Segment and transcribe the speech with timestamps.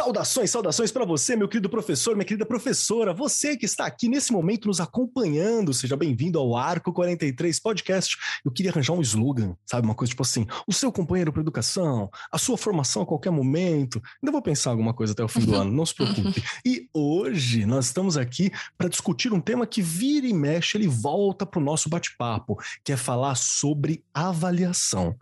[0.00, 4.32] Saudações, saudações para você, meu querido professor, minha querida professora, você que está aqui nesse
[4.32, 8.16] momento nos acompanhando, seja bem-vindo ao Arco 43 Podcast.
[8.42, 9.86] Eu queria arranjar um slogan, sabe?
[9.86, 14.00] Uma coisa tipo assim: o seu companheiro para educação, a sua formação a qualquer momento.
[14.22, 16.42] Ainda vou pensar alguma coisa até o fim do ano, não se preocupe.
[16.64, 21.44] E hoje nós estamos aqui para discutir um tema que vira e mexe, ele volta
[21.44, 25.14] para o nosso bate-papo, que é falar sobre avaliação.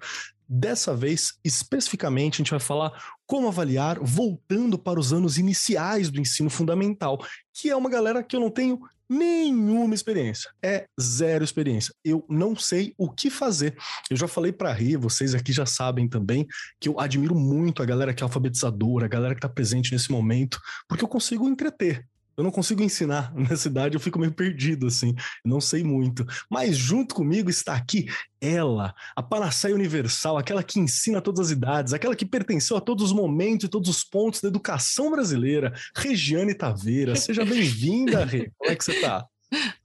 [0.48, 2.92] Dessa vez, especificamente, a gente vai falar
[3.26, 7.18] como avaliar voltando para os anos iniciais do ensino fundamental,
[7.52, 10.50] que é uma galera que eu não tenho nenhuma experiência.
[10.62, 11.94] É zero experiência.
[12.04, 13.76] Eu não sei o que fazer.
[14.10, 16.46] Eu já falei para rir, vocês aqui já sabem também
[16.80, 20.10] que eu admiro muito a galera que é alfabetizadora, a galera que está presente nesse
[20.10, 22.06] momento, porque eu consigo entreter.
[22.38, 25.12] Eu não consigo ensinar na cidade, eu fico meio perdido, assim,
[25.44, 26.24] não sei muito.
[26.48, 28.06] Mas junto comigo está aqui
[28.40, 32.80] ela, a Panaceia Universal, aquela que ensina a todas as idades, aquela que pertenceu a
[32.80, 37.16] todos os momentos e todos os pontos da educação brasileira, Regiane Taveira.
[37.16, 38.52] Seja bem-vinda, Rê.
[38.56, 39.26] Como é que você está?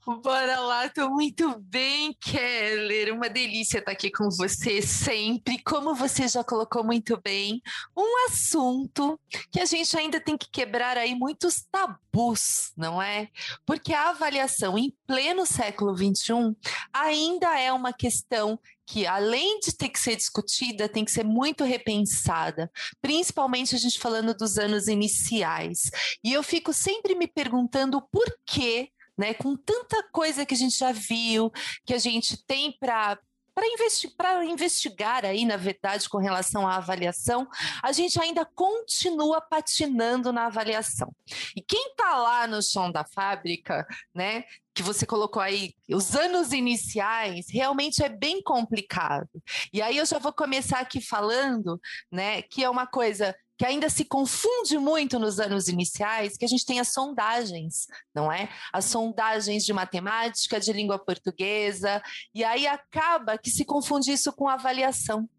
[0.05, 3.13] Bora lá, tô muito bem, Keller.
[3.13, 5.61] Uma delícia estar aqui com você sempre.
[5.63, 7.61] Como você já colocou muito bem,
[7.95, 9.17] um assunto
[9.49, 13.29] que a gente ainda tem que quebrar aí muitos tabus, não é?
[13.65, 16.53] Porque a avaliação em pleno século XXI
[16.91, 21.63] ainda é uma questão que, além de ter que ser discutida, tem que ser muito
[21.63, 22.69] repensada,
[23.01, 25.89] principalmente a gente falando dos anos iniciais.
[26.23, 29.33] E eu fico sempre me perguntando por que né?
[29.33, 31.51] Com tanta coisa que a gente já viu,
[31.85, 33.17] que a gente tem para
[33.53, 34.11] para investi
[34.49, 37.47] investigar aí, na verdade, com relação à avaliação,
[37.81, 41.13] a gente ainda continua patinando na avaliação.
[41.55, 44.43] E quem está lá no chão da fábrica, né,
[44.73, 49.29] que você colocou aí, os anos iniciais, realmente é bem complicado.
[49.71, 51.79] E aí eu já vou começar aqui falando,
[52.11, 56.47] né, que é uma coisa que ainda se confunde muito nos anos iniciais, que a
[56.49, 58.49] gente tem as sondagens, não é?
[58.73, 62.03] As sondagens de matemática, de língua portuguesa,
[62.35, 65.29] e aí acaba que se confunde isso com avaliação.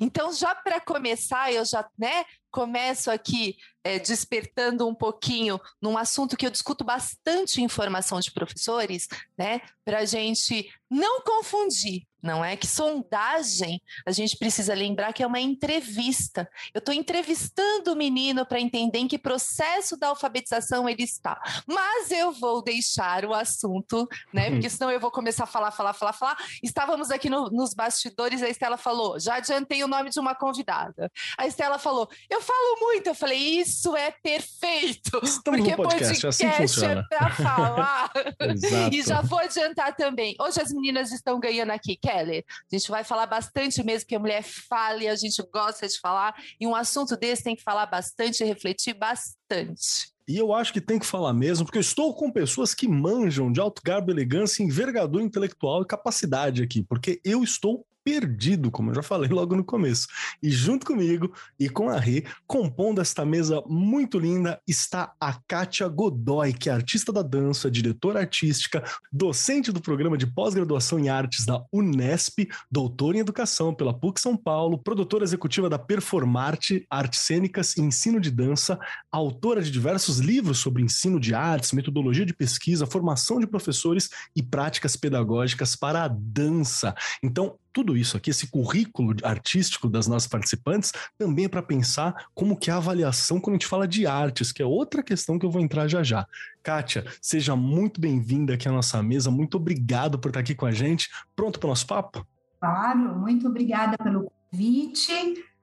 [0.00, 6.36] Então, já para começar, eu já né, começo aqui é, despertando um pouquinho num assunto
[6.36, 9.06] que eu discuto bastante em formação de professores,
[9.38, 9.60] né?
[9.84, 12.56] Para a gente não confundir não é?
[12.56, 16.48] Que sondagem, a gente precisa lembrar que é uma entrevista.
[16.74, 21.40] Eu estou entrevistando o menino para entender em que processo da alfabetização ele está.
[21.66, 24.46] Mas eu vou deixar o assunto, né?
[24.46, 24.54] Uhum.
[24.54, 26.36] Porque senão eu vou começar a falar, falar, falar, falar.
[26.62, 31.10] Estávamos aqui no, nos bastidores, a Estela falou: já adiantei o nome de uma convidada.
[31.36, 33.08] A Estela falou: eu falo muito.
[33.08, 35.20] Eu falei: isso é perfeito.
[35.22, 37.06] Estamos porque no podcast, podcast assim funciona.
[37.12, 38.10] é para falar.
[38.92, 40.34] e já vou adiantar também.
[40.40, 42.44] Hoje as meninas estão ganhando aqui Kelly.
[42.48, 46.00] A gente vai falar bastante mesmo, que a mulher fala e a gente gosta de
[46.00, 50.10] falar, e um assunto desse tem que falar bastante e refletir bastante.
[50.26, 53.50] E eu acho que tem que falar mesmo, porque eu estou com pessoas que manjam
[53.50, 58.94] de alto garbo, elegância, envergadura intelectual e capacidade aqui, porque eu estou perdido, como eu
[58.94, 60.08] já falei logo no começo.
[60.42, 61.30] E junto comigo
[61.60, 66.72] e com a Rê, compondo esta mesa muito linda, está a Kátia Godoy, que é
[66.72, 68.82] artista da dança, diretora artística,
[69.12, 74.34] docente do programa de pós-graduação em artes da Unesp, doutora em educação pela PUC São
[74.34, 78.78] Paulo, produtora executiva da Performarte, Artes Cênicas e Ensino de Dança,
[79.12, 84.42] autora de diversos livros sobre ensino de artes, metodologia de pesquisa, formação de professores e
[84.42, 86.94] práticas pedagógicas para a dança.
[87.22, 92.56] Então, tudo isso aqui, esse currículo artístico das nossas participantes, também é para pensar como
[92.56, 95.46] que é a avaliação quando a gente fala de artes, que é outra questão que
[95.46, 96.26] eu vou entrar já já.
[96.60, 100.72] Kátia, seja muito bem-vinda aqui à nossa mesa, muito obrigado por estar aqui com a
[100.72, 101.08] gente.
[101.36, 102.26] Pronto para o nosso papo?
[102.60, 105.12] Claro, muito obrigada pelo convite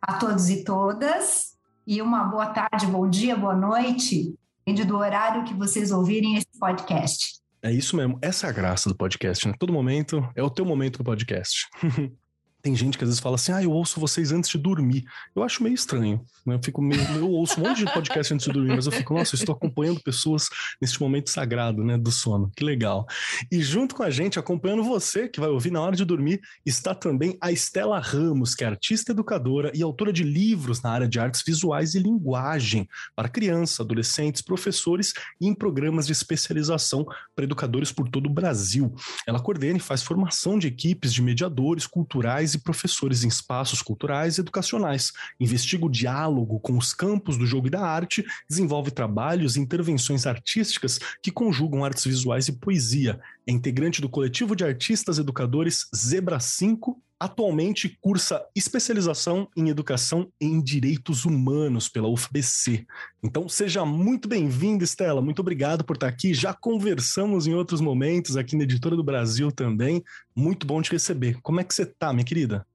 [0.02, 5.44] a todos e todas, e uma boa tarde, bom dia, boa noite, depende do horário
[5.44, 7.45] que vocês ouvirem esse podcast.
[7.66, 8.20] É isso mesmo.
[8.22, 9.56] Essa é a graça do podcast, né?
[9.58, 11.68] Todo momento é o teu momento do podcast.
[12.66, 15.06] Tem gente que às vezes fala assim, ah, eu ouço vocês antes de dormir.
[15.36, 16.56] Eu acho meio estranho, né?
[16.56, 19.14] Eu fico meio, eu ouço um monte de podcast antes de dormir, mas eu fico,
[19.14, 20.50] nossa, eu estou acompanhando pessoas
[20.82, 22.52] neste momento sagrado, né, do sono.
[22.56, 23.06] Que legal.
[23.52, 26.96] E junto com a gente, acompanhando você, que vai ouvir na hora de dormir, está
[26.96, 31.20] também a Estela Ramos, que é artista educadora e autora de livros na área de
[31.20, 37.92] artes visuais e linguagem para crianças, adolescentes, professores e em programas de especialização para educadores
[37.92, 38.92] por todo o Brasil.
[39.28, 44.38] Ela coordena e faz formação de equipes de mediadores culturais e professores em espaços culturais
[44.38, 49.56] e educacionais, investiga o diálogo com os campos do jogo e da arte, desenvolve trabalhos
[49.56, 53.20] e intervenções artísticas que conjugam artes visuais e poesia.
[53.48, 60.62] É integrante do coletivo de artistas educadores Zebra 5 Atualmente cursa especialização em educação em
[60.62, 62.86] direitos humanos pela UFBC.
[63.24, 65.22] Então seja muito bem-vinda, Estela.
[65.22, 66.34] Muito obrigado por estar aqui.
[66.34, 70.04] Já conversamos em outros momentos aqui na Editora do Brasil também.
[70.36, 71.40] Muito bom te receber.
[71.42, 72.68] Como é que você está, minha querida?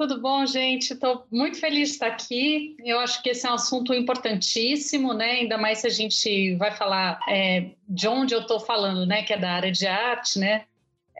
[0.00, 0.94] Tudo bom, gente?
[0.94, 2.74] Estou muito feliz de estar aqui.
[2.82, 5.32] Eu acho que esse é um assunto importantíssimo, né?
[5.32, 9.22] Ainda mais se a gente vai falar é, de onde eu estou falando, né?
[9.24, 10.64] Que é da área de arte, né?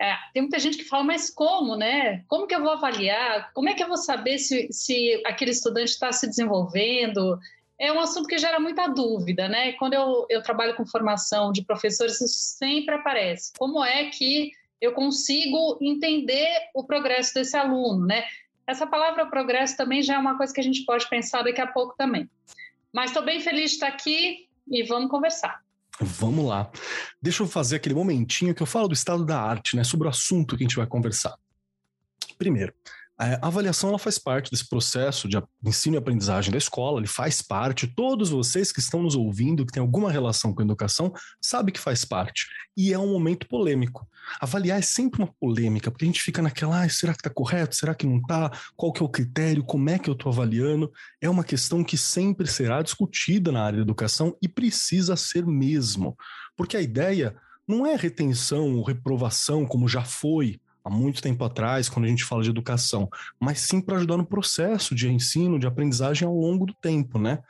[0.00, 2.24] É, tem muita gente que fala, mas como, né?
[2.26, 3.52] Como que eu vou avaliar?
[3.52, 7.38] Como é que eu vou saber se, se aquele estudante está se desenvolvendo?
[7.78, 9.72] É um assunto que gera muita dúvida, né?
[9.72, 13.52] Quando eu, eu trabalho com formação de professores, isso sempre aparece.
[13.58, 18.24] Como é que eu consigo entender o progresso desse aluno, né?
[18.70, 21.66] Essa palavra progresso também já é uma coisa que a gente pode pensar daqui a
[21.66, 22.30] pouco também.
[22.94, 25.60] Mas estou bem feliz de estar aqui e vamos conversar.
[26.00, 26.70] Vamos lá.
[27.20, 29.82] Deixa eu fazer aquele momentinho que eu falo do estado da arte, né?
[29.82, 31.36] Sobre o assunto que a gente vai conversar.
[32.38, 32.72] Primeiro,
[33.20, 37.42] a avaliação ela faz parte desse processo de ensino e aprendizagem da escola, ele faz
[37.42, 37.86] parte.
[37.86, 41.78] Todos vocês que estão nos ouvindo, que têm alguma relação com a educação, sabem que
[41.78, 42.46] faz parte.
[42.74, 44.08] E é um momento polêmico.
[44.40, 47.76] Avaliar é sempre uma polêmica, porque a gente fica naquela, ah, será que está correto?
[47.76, 48.50] Será que não está?
[48.74, 49.64] Qual que é o critério?
[49.64, 50.90] Como é que eu estou avaliando?
[51.20, 56.16] É uma questão que sempre será discutida na área da educação e precisa ser mesmo.
[56.56, 57.36] Porque a ideia
[57.68, 62.24] não é retenção ou reprovação, como já foi há muito tempo atrás, quando a gente
[62.24, 66.66] fala de educação, mas sim para ajudar no processo de ensino, de aprendizagem ao longo
[66.66, 67.40] do tempo, né?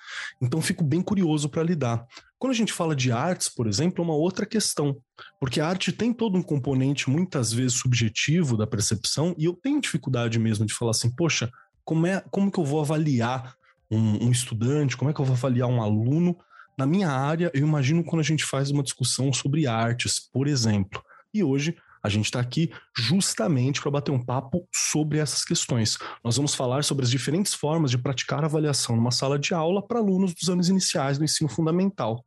[0.41, 2.07] Então fico bem curioso para lidar.
[2.39, 4.97] Quando a gente fala de artes, por exemplo, é uma outra questão,
[5.39, 9.81] porque a arte tem todo um componente muitas vezes subjetivo da percepção, e eu tenho
[9.81, 11.51] dificuldade mesmo de falar assim, poxa,
[11.85, 13.55] como é, como que eu vou avaliar
[13.91, 16.37] um, um estudante, como é que eu vou avaliar um aluno?
[16.79, 21.03] Na minha área, eu imagino quando a gente faz uma discussão sobre artes, por exemplo.
[21.35, 25.99] E hoje a gente está aqui justamente para bater um papo sobre essas questões.
[26.25, 29.99] Nós vamos falar sobre as diferentes formas de praticar avaliação numa sala de aula para
[29.99, 32.25] alunos dos anos iniciais do ensino fundamental.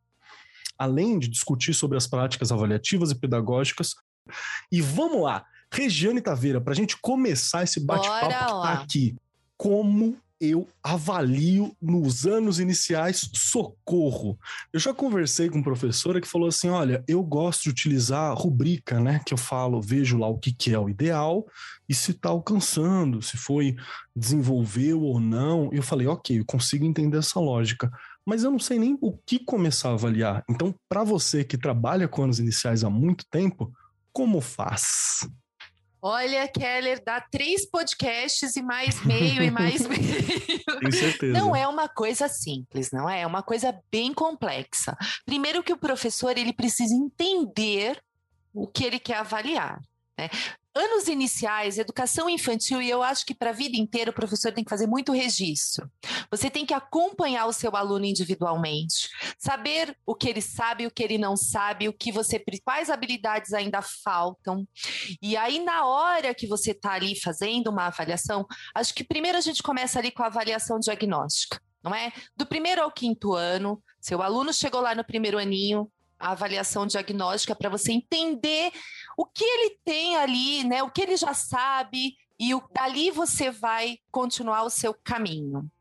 [0.78, 3.96] Além de discutir sobre as práticas avaliativas e pedagógicas.
[4.72, 9.16] E vamos lá, Regiane Taveira, para a gente começar esse bate-papo tá aqui.
[9.58, 14.38] Como eu avalio nos anos iniciais socorro.
[14.74, 19.22] Eu já conversei com professora que falou assim: olha, eu gosto de utilizar rubrica, né?
[19.26, 21.46] Que eu falo, vejo lá o que, que é o ideal
[21.88, 23.76] e se está alcançando, se foi
[24.14, 25.70] desenvolveu ou não.
[25.72, 27.90] Eu falei, ok, eu consigo entender essa lógica.
[28.26, 30.44] Mas eu não sei nem o que começar a avaliar.
[30.50, 33.72] Então, para você que trabalha com anos iniciais há muito tempo,
[34.12, 35.28] como faz?
[36.06, 40.62] Olha, Keller, dá três podcasts e mais meio e mais meio.
[40.82, 41.32] Tenho certeza.
[41.32, 43.22] Não é uma coisa simples, não é?
[43.22, 44.98] É uma coisa bem complexa.
[45.26, 48.04] Primeiro que o professor ele precisa entender
[48.54, 49.80] o que ele quer avaliar.
[50.20, 50.30] Né?
[50.76, 54.64] Anos iniciais, educação infantil, e eu acho que para a vida inteira o professor tem
[54.64, 55.90] que fazer muito registro.
[56.32, 61.04] Você tem que acompanhar o seu aluno individualmente, saber o que ele sabe, o que
[61.04, 64.68] ele não sabe, o que você quais habilidades ainda faltam.
[65.22, 69.42] E aí na hora que você está ali fazendo uma avaliação, acho que primeiro a
[69.42, 71.62] gente começa ali com a avaliação diagnóstica.
[71.84, 72.14] Não é?
[72.36, 77.56] Do primeiro ao quinto ano, seu aluno chegou lá no primeiro aninho, a avaliação diagnóstica
[77.56, 78.72] para você entender
[79.18, 80.84] o que ele tem ali, né?
[80.84, 85.72] O que ele já sabe e o, dali você vai continuar o seu caminho.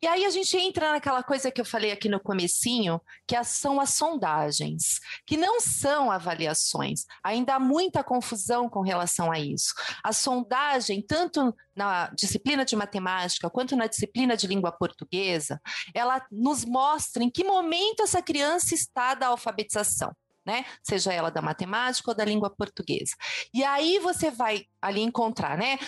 [0.00, 3.80] E aí a gente entra naquela coisa que eu falei aqui no comecinho, que são
[3.80, 7.06] as sondagens, que não são avaliações.
[7.24, 9.74] Ainda há muita confusão com relação a isso.
[10.04, 15.60] A sondagem, tanto na disciplina de matemática quanto na disciplina de língua portuguesa,
[15.92, 20.14] ela nos mostra em que momento essa criança está da alfabetização
[20.44, 20.64] né?
[20.82, 23.14] Seja ela da matemática ou da língua portuguesa.
[23.54, 25.78] E aí você vai ali encontrar, né?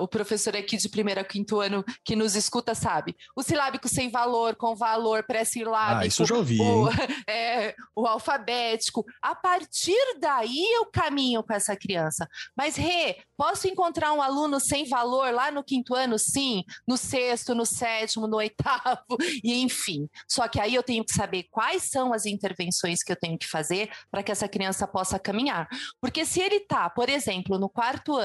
[0.00, 3.16] O professor aqui de primeiro a quinto ano que nos escuta sabe.
[3.36, 6.02] O silábico sem valor, com valor pré-silábico.
[6.02, 6.60] Ah, isso eu já ouvi.
[6.60, 6.88] O,
[7.30, 9.04] é, o alfabético.
[9.22, 12.28] A partir daí eu caminho com essa criança.
[12.56, 16.18] Mas, Rê, posso encontrar um aluno sem valor lá no quinto ano?
[16.18, 16.64] Sim.
[16.86, 20.08] No sexto, no sétimo, no oitavo, e enfim.
[20.28, 23.46] Só que aí eu tenho que saber quais são as intervenções que eu tenho que
[23.46, 25.68] fazer para que essa criança possa caminhar.
[26.00, 28.23] Porque se ele está, por exemplo, no quarto ano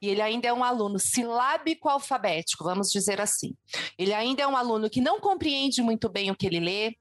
[0.00, 3.54] e ele ainda é um aluno silábico alfabético, vamos dizer assim,
[3.98, 6.96] ele ainda é um aluno que não compreende muito bem o que ele lê,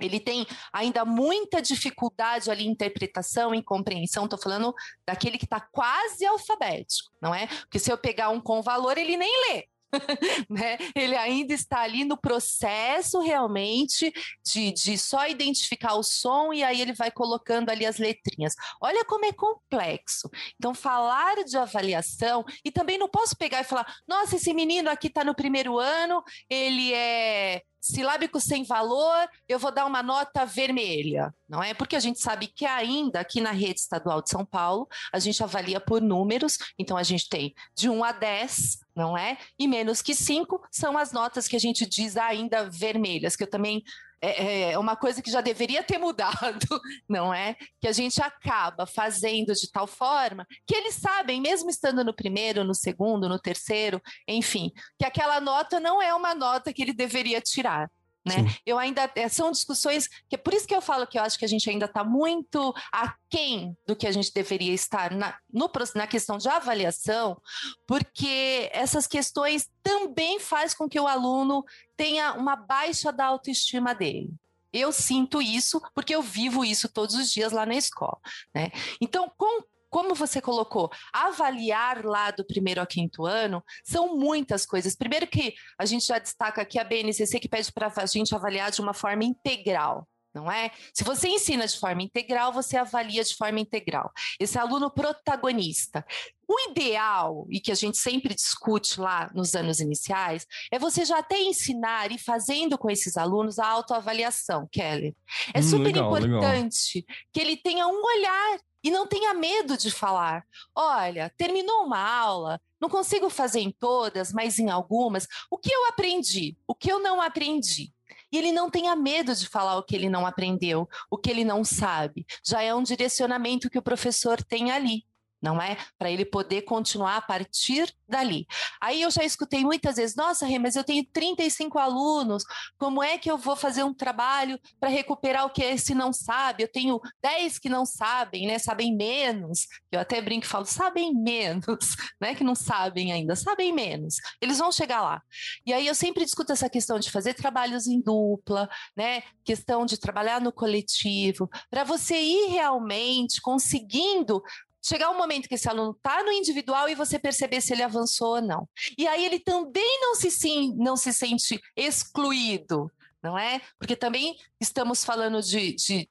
[0.00, 4.24] ele tem ainda muita dificuldade ali em interpretação, em compreensão.
[4.24, 4.72] Estou falando
[5.04, 7.46] daquele que está quase alfabético, não é?
[7.46, 9.66] Porque se eu pegar um com valor, ele nem lê.
[10.48, 10.78] né?
[10.94, 14.12] Ele ainda está ali no processo realmente
[14.44, 18.54] de, de só identificar o som e aí ele vai colocando ali as letrinhas.
[18.80, 20.28] Olha como é complexo.
[20.56, 25.08] Então, falar de avaliação, e também não posso pegar e falar, nossa, esse menino aqui
[25.08, 31.34] está no primeiro ano, ele é silábico sem valor, eu vou dar uma nota vermelha,
[31.48, 31.74] não é?
[31.74, 35.42] Porque a gente sabe que ainda aqui na rede estadual de São Paulo, a gente
[35.42, 39.38] avalia por números, então a gente tem de 1 a 10, não é?
[39.58, 43.50] E menos que 5 são as notas que a gente diz ainda vermelhas, que eu
[43.50, 43.82] também
[44.20, 46.66] é, é uma coisa que já deveria ter mudado,
[47.08, 47.56] não é?
[47.80, 52.64] Que a gente acaba fazendo de tal forma que eles sabem, mesmo estando no primeiro,
[52.64, 57.40] no segundo, no terceiro, enfim, que aquela nota não é uma nota que ele deveria
[57.40, 57.90] tirar.
[58.28, 58.54] Né?
[58.64, 61.38] Eu ainda é, são discussões que é por isso que eu falo que eu acho
[61.38, 65.70] que a gente ainda está muito aquém do que a gente deveria estar na, no,
[65.94, 67.40] na questão de avaliação,
[67.86, 71.64] porque essas questões também faz com que o aluno
[71.96, 74.30] tenha uma baixa da autoestima dele.
[74.72, 78.18] Eu sinto isso porque eu vivo isso todos os dias lá na escola.
[78.54, 78.70] Né?
[79.00, 84.96] Então, com como você colocou, avaliar lá do primeiro ao quinto ano são muitas coisas.
[84.96, 88.70] Primeiro que a gente já destaca aqui a BNCC que pede para a gente avaliar
[88.70, 90.06] de uma forma integral.
[90.34, 90.70] Não é?
[90.92, 94.12] Se você ensina de forma integral, você avalia de forma integral.
[94.38, 96.04] Esse aluno protagonista.
[96.46, 101.18] O ideal, e que a gente sempre discute lá nos anos iniciais, é você já
[101.18, 105.16] até ensinar e fazendo com esses alunos a autoavaliação, Kelly.
[105.52, 107.16] É hum, super legal, importante legal.
[107.32, 110.44] que ele tenha um olhar e não tenha medo de falar.
[110.74, 115.26] Olha, terminou uma aula, não consigo fazer em todas, mas em algumas.
[115.50, 116.56] O que eu aprendi?
[116.66, 117.92] O que eu não aprendi?
[118.30, 121.44] E ele não tenha medo de falar o que ele não aprendeu, o que ele
[121.44, 122.26] não sabe.
[122.44, 125.04] Já é um direcionamento que o professor tem ali
[125.40, 125.76] não é?
[125.98, 128.46] Para ele poder continuar a partir dali.
[128.80, 132.44] Aí eu já escutei muitas vezes: nossa, Rê, mas eu tenho 35 alunos,
[132.78, 136.62] como é que eu vou fazer um trabalho para recuperar o que esse não sabe?
[136.62, 138.58] Eu tenho 10 que não sabem, né?
[138.58, 139.66] Sabem menos.
[139.92, 141.66] Eu até brinco e falo: sabem menos,
[142.20, 142.34] né?
[142.34, 144.16] Que não sabem ainda, sabem menos.
[144.40, 145.22] Eles vão chegar lá.
[145.66, 149.22] E aí eu sempre discuto essa questão de fazer trabalhos em dupla, né?
[149.44, 154.42] Questão de trabalhar no coletivo, para você ir realmente conseguindo
[154.88, 158.36] chegar um momento que esse aluno está no individual e você perceber se ele avançou
[158.36, 158.68] ou não.
[158.96, 162.90] E aí ele também não se, sim, não se sente excluído,
[163.22, 163.60] não é?
[163.78, 166.08] Porque também estamos falando de, de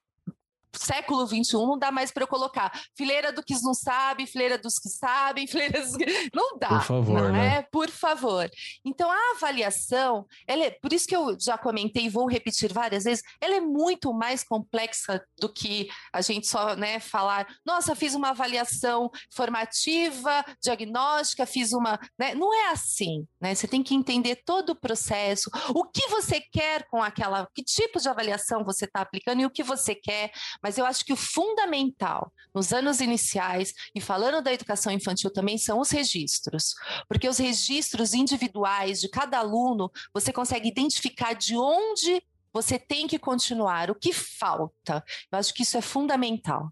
[0.77, 4.79] século XXI não dá mais para eu colocar fileira do que não sabe, fileira dos
[4.79, 6.29] que sabem, fileira dos que...
[6.33, 6.69] Não dá.
[6.69, 7.57] Por favor, não né?
[7.57, 7.61] é?
[7.63, 8.49] Por favor.
[8.85, 13.03] Então, a avaliação, ela é, por isso que eu já comentei e vou repetir várias
[13.03, 18.13] vezes, ela é muito mais complexa do que a gente só né, falar, nossa, fiz
[18.13, 21.99] uma avaliação formativa, diagnóstica, fiz uma.
[22.17, 22.33] Né?
[22.35, 23.25] Não é assim.
[23.41, 23.55] Né?
[23.55, 27.99] Você tem que entender todo o processo, o que você quer com aquela, que tipo
[27.99, 30.31] de avaliação você está aplicando e o que você quer
[30.67, 35.57] mas eu acho que o fundamental nos anos iniciais, e falando da educação infantil também,
[35.57, 36.73] são os registros.
[37.07, 42.21] Porque os registros individuais de cada aluno, você consegue identificar de onde
[42.51, 45.01] você tem que continuar, o que falta.
[45.31, 46.69] Eu acho que isso é fundamental.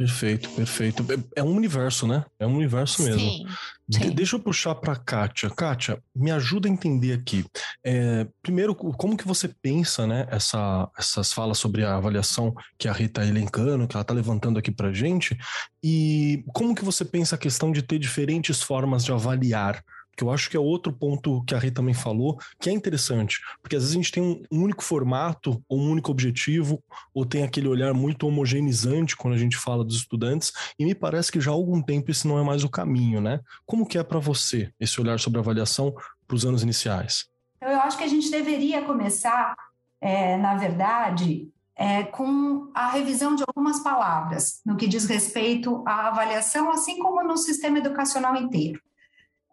[0.00, 1.04] Perfeito, perfeito.
[1.12, 2.24] É, é um universo, né?
[2.38, 3.20] É um universo mesmo.
[3.20, 3.46] Sim,
[3.92, 4.10] sim.
[4.14, 5.50] deixa eu puxar para Kátia.
[5.50, 7.44] Kátia, me ajuda a entender aqui.
[7.84, 12.92] É, primeiro, como que você pensa, né, essa, essas falas sobre a avaliação que a
[12.94, 15.36] Rita está elencando, que ela está levantando aqui para gente,
[15.84, 19.84] e como que você pensa a questão de ter diferentes formas de avaliar
[20.16, 23.40] que eu acho que é outro ponto que a Rita também falou, que é interessante,
[23.62, 26.82] porque às vezes a gente tem um, único formato, ou um único objetivo,
[27.14, 31.32] ou tem aquele olhar muito homogeneizante quando a gente fala dos estudantes, e me parece
[31.32, 33.40] que já há algum tempo esse não é mais o caminho, né?
[33.64, 35.94] Como que é para você esse olhar sobre avaliação
[36.26, 37.26] para os anos iniciais?
[37.60, 39.54] Eu acho que a gente deveria começar,
[40.00, 46.08] é, na verdade, é, com a revisão de algumas palavras no que diz respeito à
[46.08, 48.80] avaliação, assim como no sistema educacional inteiro.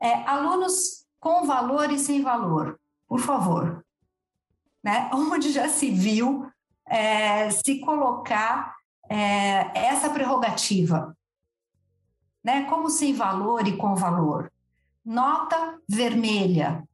[0.01, 3.85] É, alunos com valor e sem valor, por favor.
[4.83, 5.09] Né?
[5.13, 6.49] Onde já se viu
[6.85, 8.75] é, se colocar
[9.09, 11.15] é, essa prerrogativa?
[12.43, 12.63] Né?
[12.65, 14.51] Como sem valor e com valor?
[15.03, 16.87] Nota vermelha.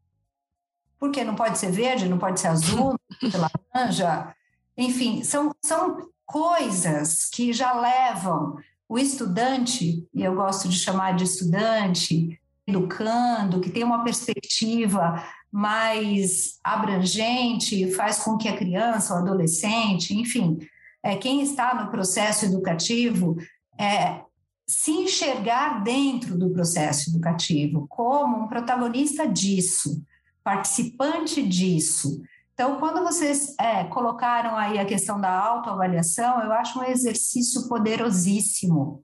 [0.97, 4.35] Porque não pode ser verde, não pode ser azul, não pode ser laranja.
[4.77, 8.57] Enfim, são, são coisas que já levam
[8.87, 16.59] o estudante, e eu gosto de chamar de estudante, educando, que tem uma perspectiva mais
[16.63, 20.57] abrangente, faz com que a criança, o adolescente, enfim,
[21.03, 23.35] é, quem está no processo educativo,
[23.79, 24.21] é,
[24.65, 30.01] se enxergar dentro do processo educativo como um protagonista disso,
[30.43, 32.21] participante disso.
[32.53, 39.03] Então, quando vocês é, colocaram aí a questão da autoavaliação, eu acho um exercício poderosíssimo,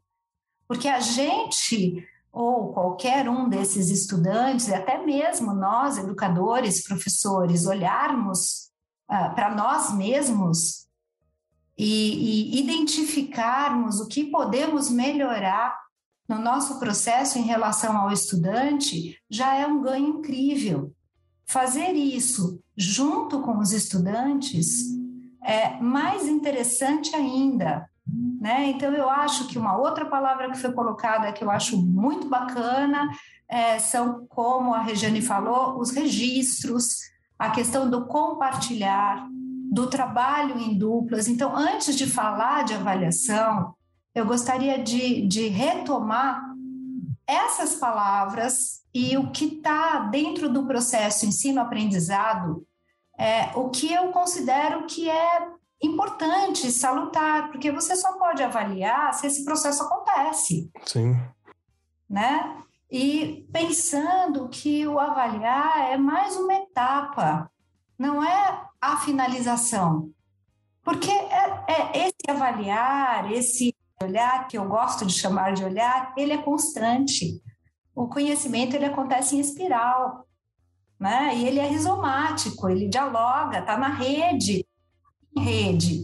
[0.67, 8.69] porque a gente ou qualquer um desses estudantes, até mesmo nós, educadores, professores, olharmos
[9.09, 10.87] uh, para nós mesmos
[11.77, 15.75] e, e identificarmos o que podemos melhorar
[16.27, 20.93] no nosso processo em relação ao estudante, já é um ganho incrível.
[21.47, 24.83] Fazer isso junto com os estudantes
[25.43, 27.89] é mais interessante ainda,
[28.39, 28.69] né?
[28.69, 33.09] Então, eu acho que uma outra palavra que foi colocada que eu acho muito bacana
[33.47, 36.99] é, são, como a Regiane falou, os registros,
[37.37, 39.27] a questão do compartilhar,
[39.71, 41.27] do trabalho em duplas.
[41.27, 43.75] Então, antes de falar de avaliação,
[44.15, 46.41] eu gostaria de, de retomar
[47.27, 52.65] essas palavras e o que está dentro do processo ensino-aprendizado,
[53.17, 55.47] é, o que eu considero que é
[55.81, 60.69] importante, salutar, porque você só pode avaliar se esse processo acontece.
[60.85, 61.15] Sim.
[62.09, 62.63] Né?
[62.91, 67.49] E pensando que o avaliar é mais uma etapa,
[67.97, 70.11] não é a finalização.
[70.83, 76.33] Porque é, é esse avaliar, esse olhar, que eu gosto de chamar de olhar, ele
[76.33, 77.41] é constante.
[77.93, 80.25] O conhecimento ele acontece em espiral,
[80.99, 81.35] né?
[81.35, 84.65] E ele é rizomático, ele dialoga, está na rede,
[85.37, 86.03] rede.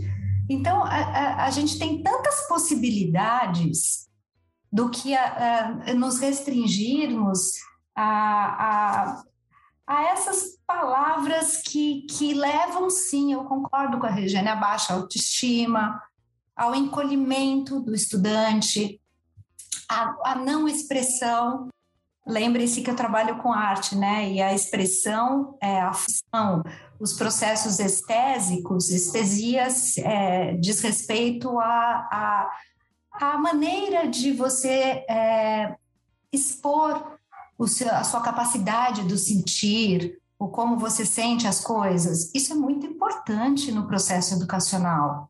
[0.50, 4.08] Então, a, a, a, gente tem tantas possibilidades
[4.72, 7.54] do que a, nos restringirmos
[7.96, 9.24] a,
[9.88, 16.02] a essas palavras que, que levam, sim, eu concordo com a Regiane, a baixa autoestima,
[16.56, 19.00] ao encolhimento do estudante,
[19.90, 21.70] a, a não expressão.
[22.28, 24.32] Lembre-se que eu trabalho com arte, né?
[24.32, 26.64] E a expressão, é, a função,
[27.00, 31.66] os processos estésicos, estesias, é, diz respeito à
[32.12, 32.50] a,
[33.12, 35.76] a, a, maneira de você é,
[36.32, 37.16] expor
[37.68, 42.34] seu, a sua capacidade do sentir, o como você sente as coisas.
[42.34, 45.30] Isso é muito importante no processo educacional.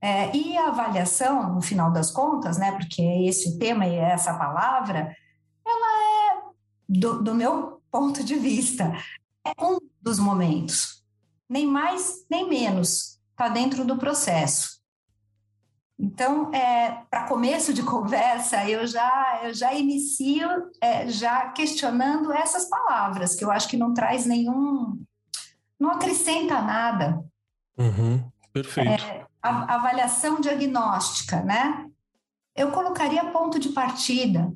[0.00, 3.94] É, e a avaliação, no final das contas, né, porque é esse o tema e
[3.94, 5.16] é essa palavra,
[6.88, 8.92] do, do meu ponto de vista,
[9.44, 11.04] é um dos momentos.
[11.48, 13.20] Nem mais, nem menos.
[13.30, 14.76] Está dentro do processo.
[15.98, 20.48] Então, é, para começo de conversa, eu já, eu já inicio
[20.80, 25.00] é, já questionando essas palavras, que eu acho que não traz nenhum,
[25.78, 27.24] não acrescenta nada.
[27.78, 29.02] Uhum, perfeito.
[29.04, 31.86] É, a, avaliação diagnóstica, né?
[32.54, 34.52] Eu colocaria ponto de partida.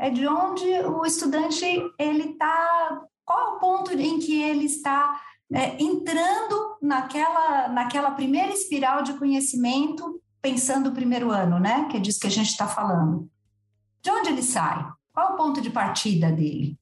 [0.00, 1.62] É de onde o estudante
[1.98, 5.20] ele está, qual é o ponto em que ele está
[5.52, 11.86] é, entrando naquela, naquela primeira espiral de conhecimento, pensando o primeiro ano, né?
[11.90, 13.28] Que é disso que a gente está falando.
[14.00, 14.90] De onde ele sai?
[15.12, 16.78] Qual é o ponto de partida dele?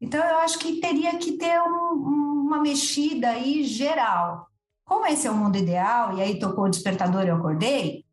[0.00, 4.48] Então, eu acho que teria que ter um, uma mexida aí geral.
[4.86, 8.05] Como esse é o mundo ideal, e aí tocou o despertador e eu acordei,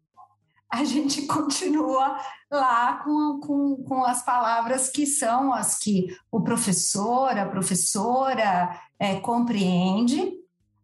[0.74, 2.18] a gente continua
[2.52, 9.20] lá com, com, com as palavras que são as que o professor, a professora é,
[9.20, 10.34] compreende,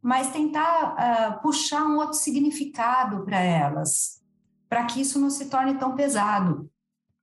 [0.02, 4.22] mas tentar uh, puxar um outro significado para elas,
[4.70, 6.70] para que isso não se torne tão pesado.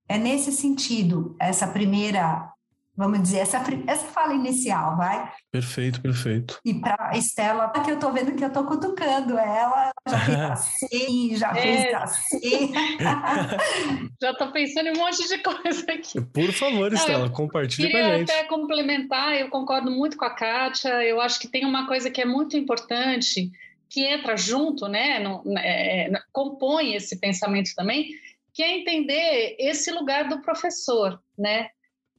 [0.09, 2.53] É nesse sentido essa primeira
[2.97, 5.31] vamos dizer, essa, essa fala inicial, vai?
[5.53, 6.59] Perfeito, perfeito.
[6.65, 11.37] E para Estela, que eu tô vendo que eu tô cutucando ela, já fez assim,
[11.37, 11.63] já é.
[11.63, 12.73] fez assim.
[14.21, 16.21] já tô pensando em um monte de coisa aqui.
[16.21, 18.27] Por favor, Estela, compartilhe com a gente.
[18.27, 22.11] Queria até complementar, eu concordo muito com a Kátia, eu acho que tem uma coisa
[22.11, 23.51] que é muito importante,
[23.89, 28.09] que entra junto, né, no, é, compõe esse pensamento também,
[28.53, 31.69] que é entender esse lugar do professor, né?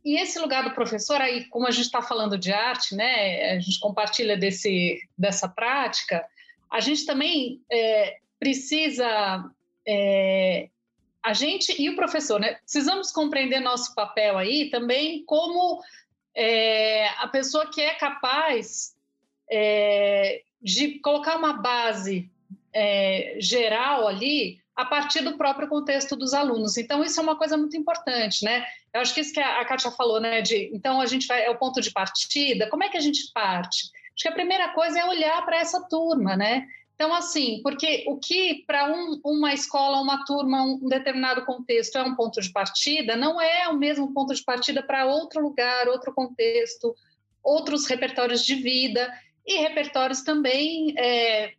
[0.07, 3.59] E esse lugar do professor, aí, como a gente está falando de arte, né, a
[3.59, 6.25] gente compartilha desse, dessa prática,
[6.71, 9.51] a gente também é, precisa,
[9.85, 10.69] é,
[11.21, 15.83] a gente e o professor, né, precisamos compreender nosso papel aí também como
[16.33, 18.95] é, a pessoa que é capaz
[19.51, 22.31] é, de colocar uma base
[22.71, 26.77] é, geral ali a partir do próprio contexto dos alunos.
[26.77, 28.63] Então, isso é uma coisa muito importante, né?
[28.93, 30.39] Eu acho que isso que a Kátia falou, né?
[30.43, 32.69] De, então, a gente vai, é o ponto de partida.
[32.69, 33.89] Como é que a gente parte?
[34.13, 36.67] Acho que a primeira coisa é olhar para essa turma, né?
[36.93, 42.03] Então, assim, porque o que para um, uma escola, uma turma, um determinado contexto é
[42.03, 46.13] um ponto de partida, não é o mesmo ponto de partida para outro lugar, outro
[46.13, 46.95] contexto,
[47.43, 49.11] outros repertórios de vida
[49.45, 50.93] e repertórios também.
[50.97, 51.53] É,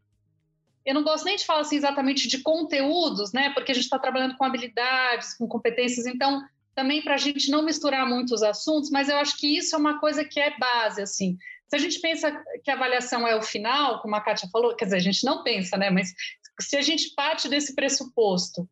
[0.88, 3.50] eu não gosto nem de falar assim exatamente de conteúdos, né?
[3.50, 6.42] Porque a gente está trabalhando com habilidades, com competências, então
[6.74, 9.78] também para a gente não misturar muito os assuntos, mas eu acho que isso é
[9.78, 11.36] uma coisa que é base, assim.
[11.68, 12.32] Se a gente pensa
[12.64, 15.42] que a avaliação é o final, como a Kátia falou, quer dizer, a gente não
[15.42, 15.90] pensa, né?
[15.90, 16.14] Mas
[16.58, 18.66] se a gente parte desse pressuposto,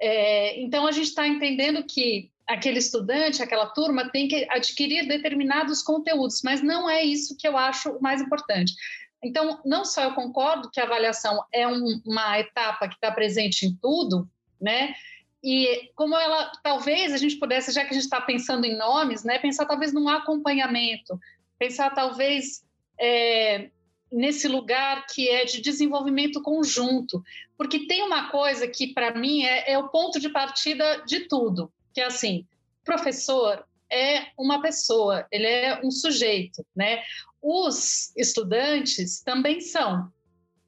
[0.00, 5.82] é, então a gente está entendendo que aquele estudante, aquela turma tem que adquirir determinados
[5.82, 8.74] conteúdos, mas não é isso que eu acho o mais importante.
[9.22, 13.66] Então, não só eu concordo que a avaliação é um, uma etapa que está presente
[13.66, 14.28] em tudo,
[14.60, 14.94] né?
[15.42, 19.24] E como ela, talvez a gente pudesse, já que a gente está pensando em nomes,
[19.24, 21.18] né, pensar talvez num acompanhamento,
[21.58, 22.62] pensar talvez
[22.98, 23.70] é,
[24.12, 27.22] nesse lugar que é de desenvolvimento conjunto,
[27.56, 31.72] porque tem uma coisa que para mim é, é, o ponto de partida de tudo,
[31.94, 32.46] que é assim,
[32.84, 37.02] professor é uma pessoa, ele é um sujeito, né?
[37.42, 40.12] Os estudantes também são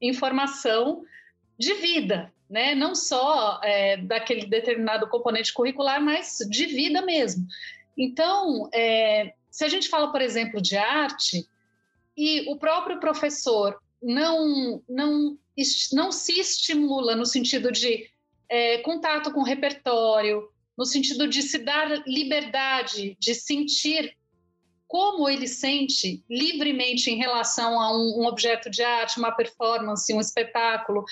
[0.01, 1.05] informação
[1.59, 2.75] de vida, né?
[2.75, 7.47] Não só é, daquele determinado componente curricular, mas de vida mesmo.
[7.97, 11.47] Então, é, se a gente fala, por exemplo, de arte,
[12.17, 15.39] e o próprio professor não, não,
[15.93, 18.11] não se estimula no sentido de
[18.49, 24.17] é, contato com repertório, no sentido de se dar liberdade de sentir
[24.93, 30.21] como ele sente livremente em relação a um, um, objeto de arte, uma performance, um
[30.21, 31.05] espetáculo.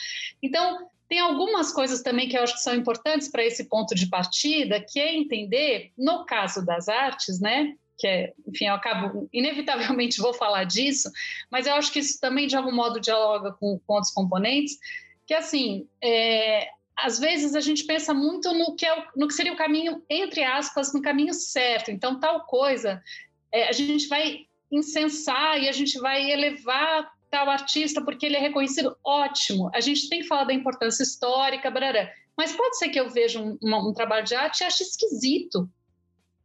[0.42, 4.06] Então, tem algumas coisas também que eu acho que são importantes para esse ponto de
[4.06, 10.20] partida, que é entender, no caso das artes, né, que é, enfim, eu acabo, inevitavelmente
[10.20, 11.10] vou falar disso,
[11.50, 14.78] mas eu acho que isso também, de algum modo, dialoga com, com outros componentes,
[15.26, 16.68] que, assim, é,
[17.02, 20.42] às vezes a gente pensa muito no que, é, no que seria o caminho, entre
[20.42, 21.90] aspas, no caminho certo.
[21.90, 23.02] Então, tal coisa,
[23.52, 28.40] é, a gente vai incensar e a gente vai elevar tal artista porque ele é
[28.40, 29.70] reconhecido, ótimo.
[29.74, 32.12] A gente tem que falar da importância histórica, barará.
[32.36, 35.68] mas pode ser que eu veja um, um, trabalho de arte e ache esquisito.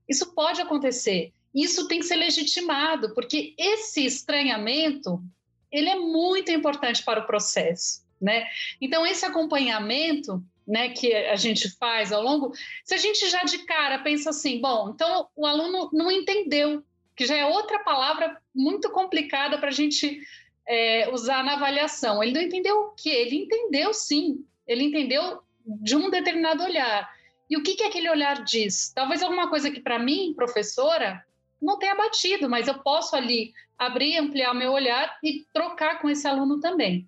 [0.08, 5.24] Isso pode acontecer isso tem que ser legitimado, porque esse estranhamento
[5.72, 8.46] ele é muito importante para o processo, né?
[8.80, 13.60] Então esse acompanhamento, né, que a gente faz ao longo, se a gente já de
[13.60, 16.84] cara pensa assim, bom, então o aluno não entendeu,
[17.16, 20.22] que já é outra palavra muito complicada para a gente
[20.68, 22.22] é, usar na avaliação.
[22.22, 23.10] Ele não entendeu o que?
[23.10, 27.10] Ele entendeu sim, ele entendeu de um determinado olhar.
[27.50, 28.92] E o que, que aquele olhar diz?
[28.94, 31.24] Talvez alguma coisa que para mim, professora,
[31.62, 36.28] não tenha batido, mas eu posso ali abrir, ampliar meu olhar e trocar com esse
[36.28, 37.08] aluno também.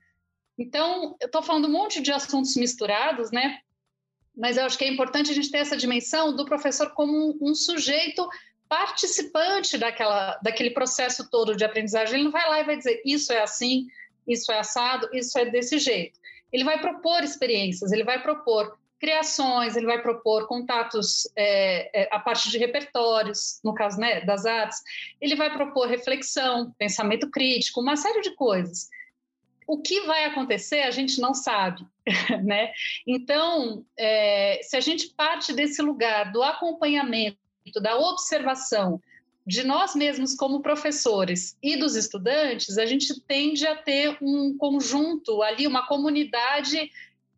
[0.57, 3.59] Então, eu estou falando um monte de assuntos misturados, né?
[4.35, 7.53] Mas eu acho que é importante a gente ter essa dimensão do professor como um,
[7.53, 8.27] sujeito
[8.67, 12.15] participante daquela, daquele processo todo de aprendizagem.
[12.15, 13.87] Ele não vai lá e vai dizer isso é assim,
[14.27, 16.19] isso é assado, isso é desse jeito.
[16.51, 22.19] Ele vai propor experiências, ele vai propor criações, ele vai propor contatos é, é, a
[22.19, 24.81] partir de repertórios, no caso né, das artes,
[25.21, 28.89] ele vai propor reflexão, pensamento crítico, uma série de coisas.
[29.67, 31.85] O que vai acontecer a gente não sabe,
[32.43, 32.71] né?
[33.05, 37.37] Então, é, se a gente parte desse lugar do acompanhamento,
[37.81, 39.01] da observação
[39.45, 45.41] de nós mesmos como professores e dos estudantes, a gente tende a ter um conjunto
[45.41, 46.91] ali, uma comunidade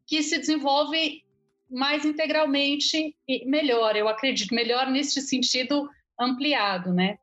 [0.07, 1.23] que se desenvolve
[1.69, 5.87] mais integralmente e melhor, eu acredito, melhor neste sentido
[6.19, 7.19] ampliado, né?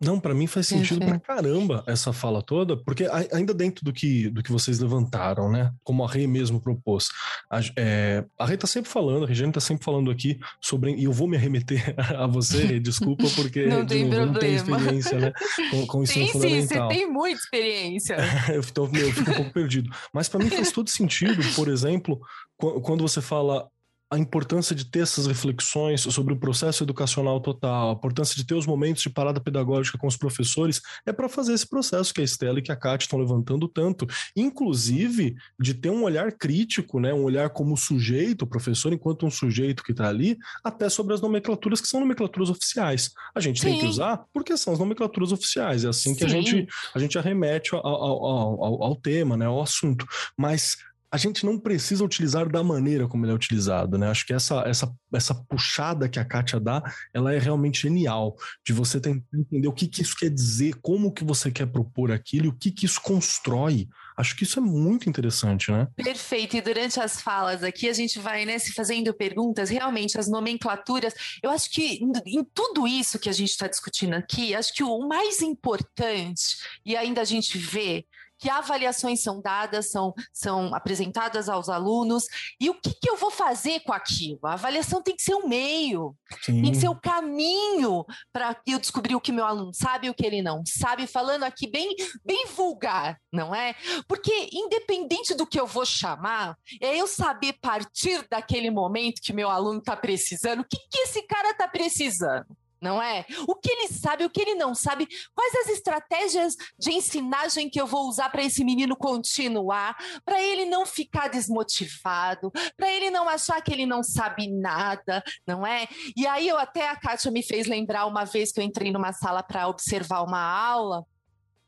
[0.00, 3.92] Não, para mim faz sentido para pra caramba essa fala toda, porque ainda dentro do
[3.92, 5.72] que, do que vocês levantaram, né?
[5.82, 7.06] Como a Rei mesmo propôs.
[7.50, 10.94] A, é, a Rei tá sempre falando, a Regiane tá sempre falando aqui sobre.
[10.94, 15.18] E eu vou me arremeter a você, desculpa, porque não, tem novo, não tem experiência,
[15.18, 15.32] né?
[15.70, 16.90] Com, com ensino tem, fundamental.
[16.90, 18.16] Sim, você tem muita experiência.
[18.52, 19.90] eu, tô, eu fico um pouco perdido.
[20.12, 22.20] Mas para mim faz todo sentido, por exemplo,
[22.56, 23.68] quando você fala
[24.14, 28.54] a importância de ter essas reflexões sobre o processo educacional total, a importância de ter
[28.54, 32.24] os momentos de parada pedagógica com os professores, é para fazer esse processo que a
[32.24, 37.12] Estela e que a Kátia estão levantando tanto, inclusive de ter um olhar crítico, né,
[37.12, 41.20] um olhar como sujeito, o professor enquanto um sujeito que está ali, até sobre as
[41.20, 43.10] nomenclaturas que são nomenclaturas oficiais.
[43.34, 43.70] A gente Sim.
[43.70, 47.18] tem que usar porque são as nomenclaturas oficiais, é assim que a gente, a gente
[47.18, 50.06] arremete ao, ao, ao, ao tema, né, ao assunto.
[50.38, 50.76] Mas
[51.14, 54.10] a gente não precisa utilizar da maneira como ele é utilizado, né?
[54.10, 56.82] Acho que essa, essa, essa puxada que a Kátia dá,
[57.14, 58.34] ela é realmente genial,
[58.66, 62.10] de você tentar entender o que, que isso quer dizer, como que você quer propor
[62.10, 63.86] aquilo e o que, que isso constrói.
[64.16, 65.86] Acho que isso é muito interessante, né?
[65.94, 66.56] Perfeito.
[66.56, 71.14] E durante as falas aqui, a gente vai né, se fazendo perguntas, realmente, as nomenclaturas.
[71.40, 75.06] Eu acho que em tudo isso que a gente está discutindo aqui, acho que o
[75.06, 78.04] mais importante, e ainda a gente vê
[78.44, 82.26] que avaliações são dadas, são, são apresentadas aos alunos,
[82.60, 84.38] e o que, que eu vou fazer com aquilo?
[84.44, 86.60] A avaliação tem que ser um meio, Sim.
[86.60, 90.10] tem que ser o um caminho para eu descobrir o que meu aluno sabe e
[90.10, 93.74] o que ele não sabe, falando aqui bem, bem vulgar, não é?
[94.06, 99.48] Porque independente do que eu vou chamar, é eu saber partir daquele momento que meu
[99.48, 102.54] aluno está precisando, o que, que esse cara está precisando?
[102.84, 103.24] Não é?
[103.48, 107.80] O que ele sabe, o que ele não sabe, quais as estratégias de ensinagem que
[107.80, 113.26] eu vou usar para esse menino continuar, para ele não ficar desmotivado, para ele não
[113.26, 115.88] achar que ele não sabe nada, não é?
[116.14, 119.14] E aí eu até a Kátia me fez lembrar uma vez que eu entrei numa
[119.14, 121.06] sala para observar uma aula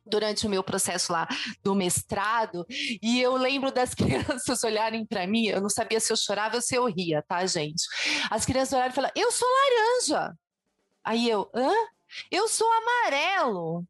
[0.04, 1.26] durante o meu processo lá
[1.64, 2.64] do mestrado,
[3.02, 6.62] e eu lembro das crianças olharem para mim, eu não sabia se eu chorava ou
[6.62, 7.82] se eu ria, tá, gente?
[8.30, 10.36] As crianças olharam e falaram: "Eu sou laranja".
[11.06, 11.70] Aí eu, hã?
[12.32, 13.84] Eu sou amarelo.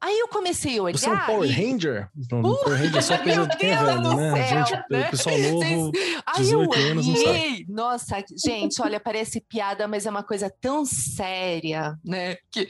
[0.00, 0.96] Aí eu comecei a olhar.
[0.96, 1.52] Você é um Power e...
[1.52, 2.08] Ranger?
[2.16, 4.46] Uh, Power Ranger é só coisa de velho, né?
[4.46, 5.10] Céu, gente, né?
[5.10, 5.92] pessoal novo,
[6.26, 7.66] Aí 18 eu não sabe.
[7.68, 12.36] Nossa, gente, olha, parece piada, mas é uma coisa tão séria, né?
[12.52, 12.68] Que...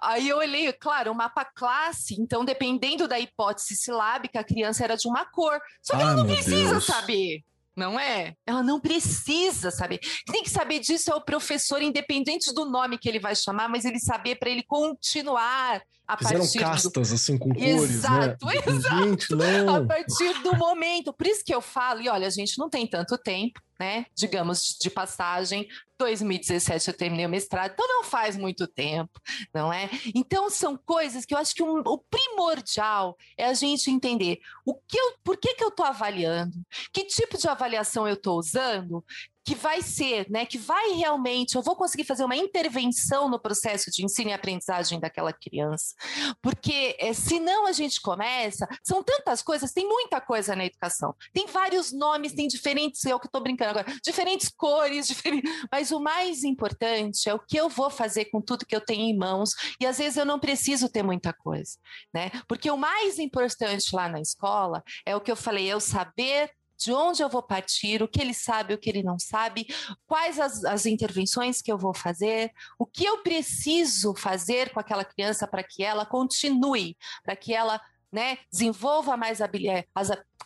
[0.00, 4.96] Aí eu olhei, claro, o mapa classe, então dependendo da hipótese silábica, a criança era
[4.96, 5.58] de uma cor.
[5.82, 6.86] Só que ela não precisa Deus.
[6.86, 7.42] saber
[7.76, 8.34] não é?
[8.46, 9.98] Ela não precisa saber.
[10.26, 13.84] Tem que saber disso é o professor, independente do nome que ele vai chamar, mas
[13.84, 17.14] ele saber para ele continuar a Fizeram castas do...
[17.14, 18.54] assim com cores, exato, né?
[18.56, 19.76] Exato, gente, não.
[19.76, 21.12] A partir do momento.
[21.12, 24.06] Por isso que eu falo, e olha, a gente não tem tanto tempo, né?
[24.14, 29.20] Digamos de passagem, 2017 eu terminei o mestrado, então não faz muito tempo,
[29.54, 29.88] não é?
[30.14, 34.74] Então são coisas que eu acho que um, o primordial é a gente entender o
[34.74, 36.54] que eu, por que, que eu estou avaliando,
[36.92, 39.04] que tipo de avaliação eu estou usando,
[39.44, 43.90] que vai ser, né, que vai realmente, eu vou conseguir fazer uma intervenção no processo
[43.90, 45.94] de ensino e aprendizagem daquela criança.
[46.40, 51.14] Porque é, senão a gente começa, são tantas coisas, tem muita coisa na educação.
[51.32, 56.00] Tem vários nomes, tem diferentes, o que estou brincando agora, diferentes cores, diferentes, mas o
[56.00, 59.50] mais importante é o que eu vou fazer com tudo que eu tenho em mãos,
[59.80, 61.78] e às vezes eu não preciso ter muita coisa,
[62.14, 62.30] né?
[62.46, 66.50] Porque o mais importante lá na escola é o que eu falei, é o saber
[66.82, 69.66] de onde eu vou partir, o que ele sabe, o que ele não sabe,
[70.06, 75.04] quais as, as intervenções que eu vou fazer, o que eu preciso fazer com aquela
[75.04, 77.80] criança para que ela continue, para que ela
[78.12, 79.88] né, desenvolva mais habilidades,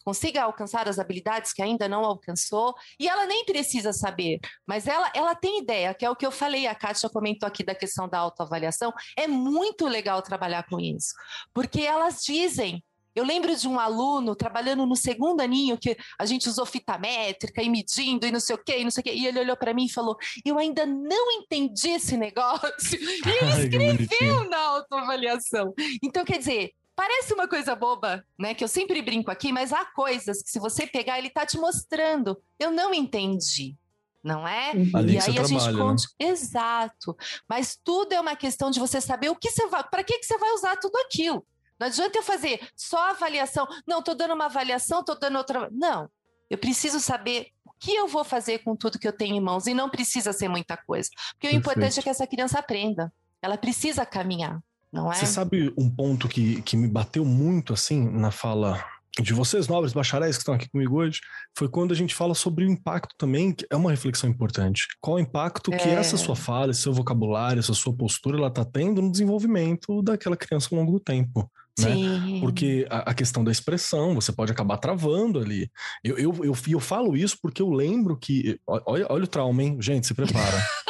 [0.05, 5.11] consiga alcançar as habilidades que ainda não alcançou, e ela nem precisa saber, mas ela,
[5.13, 8.09] ela tem ideia, que é o que eu falei, a Kátia comentou aqui da questão
[8.09, 11.13] da autoavaliação, é muito legal trabalhar com isso,
[11.53, 12.85] porque elas dizem,
[13.17, 17.63] eu lembro de um aluno trabalhando no segundo aninho que a gente usou fita métrica
[17.63, 19.15] e medindo e não sei o quê, e não sei o quê.
[19.15, 22.67] E ele olhou para mim e falou: Eu ainda não entendi esse negócio.
[23.27, 25.73] E ele escreveu na autoavaliação.
[26.03, 28.55] Então, quer dizer, Parece uma coisa boba, né?
[28.55, 31.59] Que eu sempre brinco aqui, mas há coisas que, se você pegar, ele tá te
[31.59, 32.41] mostrando.
[32.59, 33.77] Eu não entendi
[34.25, 34.73] não é?
[34.93, 36.03] Ali e aí a gente conta...
[36.21, 36.29] né?
[36.29, 37.17] exato.
[37.49, 40.27] Mas tudo é uma questão de você saber o que você vai, para que que
[40.27, 41.47] você vai usar tudo aquilo.
[41.79, 43.67] Não adianta eu fazer só avaliação.
[43.87, 45.69] Não, estou dando uma avaliação, estou dando outra.
[45.71, 46.09] Não.
[46.49, 49.67] Eu preciso saber o que eu vou fazer com tudo que eu tenho em mãos.
[49.67, 51.11] E não precisa ser muita coisa.
[51.33, 51.55] Porque Perfeito.
[51.55, 53.13] o importante é que essa criança aprenda.
[53.43, 54.61] Ela precisa caminhar,
[54.91, 55.15] não é?
[55.15, 58.83] Você sabe um ponto que, que me bateu muito assim na fala
[59.23, 61.21] de vocês, nobres bacharéis que estão aqui comigo hoje,
[61.57, 64.87] foi quando a gente fala sobre o impacto também, que é uma reflexão importante.
[65.01, 65.77] Qual o impacto é.
[65.77, 70.03] que essa sua fala, esse seu vocabulário, essa sua postura, ela está tendo no desenvolvimento
[70.03, 71.51] daquela criança ao longo do tempo.
[71.79, 72.41] Né?
[72.41, 75.71] Porque a, a, questão da expressão, você pode acabar travando ali.
[76.03, 78.59] Eu, eu, eu, eu falo isso porque eu lembro que.
[78.67, 79.77] Olha, olha o trauma, hein?
[79.79, 80.57] Gente, se prepara.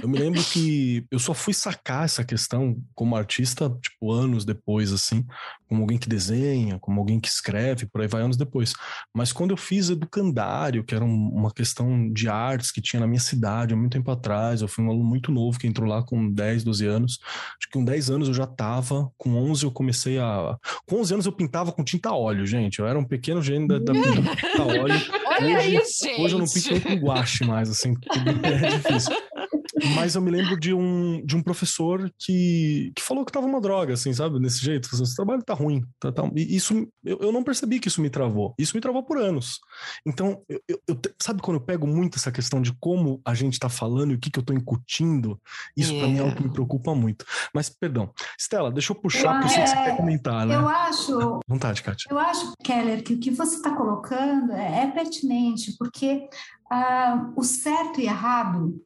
[0.00, 4.92] Eu me lembro que eu só fui sacar essa questão como artista, tipo, anos depois,
[4.92, 5.24] assim,
[5.68, 8.72] como alguém que desenha, como alguém que escreve, por aí vai anos depois.
[9.14, 13.06] Mas quando eu fiz educandário, que era um, uma questão de artes que tinha na
[13.06, 16.02] minha cidade há muito tempo atrás, eu fui um aluno muito novo que entrou lá
[16.02, 17.18] com 10, 12 anos.
[17.22, 20.56] Acho que com 10 anos eu já tava, com 11 eu comecei a.
[20.86, 22.80] Com 11 anos eu pintava com tinta óleo, gente.
[22.80, 25.20] Eu era um pequeno gênio da, da tinta óleo.
[25.26, 26.20] Olha hoje, isso, gente.
[26.20, 27.94] Hoje eu não pinto com guache mais, assim,
[28.42, 29.09] é difícil.
[29.94, 33.60] Mas eu me lembro de um, de um professor que, que falou que tava uma
[33.60, 34.40] droga, assim, sabe?
[34.40, 34.88] Desse jeito.
[34.92, 35.84] Esse trabalho tá ruim.
[35.98, 36.28] Tá, tá...
[36.34, 38.54] E isso, eu, eu não percebi que isso me travou.
[38.58, 39.60] Isso me travou por anos.
[40.04, 43.58] Então, eu, eu, eu sabe quando eu pego muito essa questão de como a gente
[43.58, 45.40] tá falando e o que, que eu tô incutindo?
[45.76, 46.06] Isso yeah.
[46.06, 47.24] pra mim é algo que me preocupa muito.
[47.54, 48.12] Mas, perdão.
[48.38, 50.56] Stella, deixa eu puxar, porque eu sei que você quer comentar, né?
[50.56, 51.40] Eu acho.
[51.46, 52.08] Vontade, Kátia.
[52.10, 56.28] Eu acho, Keller, que o que você está colocando é, é pertinente, porque
[56.70, 58.80] ah, o certo e errado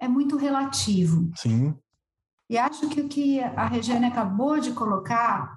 [0.00, 1.30] é muito relativo.
[1.36, 1.74] Sim.
[2.48, 5.54] E acho que o que a Regiane acabou de colocar,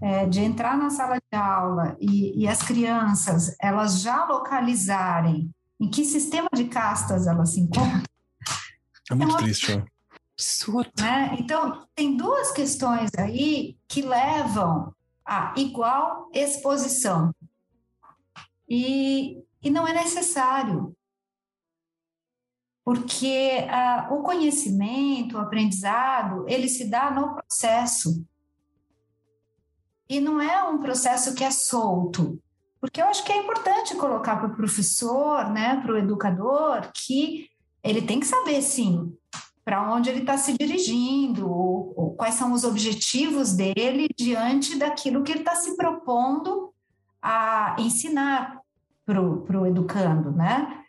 [0.00, 5.48] é, de entrar na sala de aula e, e, as crianças elas já localizarem
[5.80, 8.02] em que sistema de castas elas se encontram.
[9.10, 9.38] É muito é uma...
[9.38, 9.84] triste, né?
[10.32, 10.90] Absurdo.
[10.98, 11.36] Né?
[11.38, 14.92] Então, tem duas questões aí que levam
[15.24, 17.32] a igual exposição.
[18.68, 20.96] E, e não é necessário
[22.84, 28.24] porque uh, o conhecimento, o aprendizado, ele se dá no processo.
[30.08, 32.40] E não é um processo que é solto.
[32.80, 37.48] Porque eu acho que é importante colocar para o professor, né, para o educador, que
[37.82, 39.16] ele tem que saber, sim,
[39.64, 45.22] para onde ele está se dirigindo, ou, ou quais são os objetivos dele diante daquilo
[45.22, 46.74] que ele está se propondo
[47.22, 48.60] a ensinar
[49.06, 50.81] para o educando, né?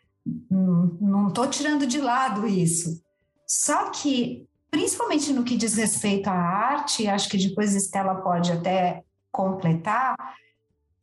[0.50, 3.02] Não estou tirando de lado isso.
[3.46, 8.52] Só que, principalmente no que diz respeito à arte, acho que depois a Estela pode
[8.52, 10.16] até completar,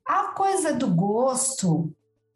[0.05, 1.93] a coisa do gosto,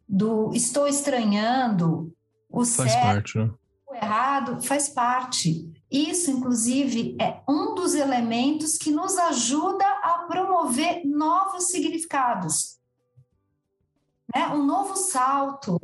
[0.08, 2.14] do estou estranhando,
[2.48, 3.50] o faz certo, parte, né?
[3.86, 5.72] o errado, faz parte.
[5.90, 12.78] Isso, inclusive, é um dos elementos que nos ajuda a promover novos significados.
[14.34, 14.48] Né?
[14.48, 15.80] Um novo salto,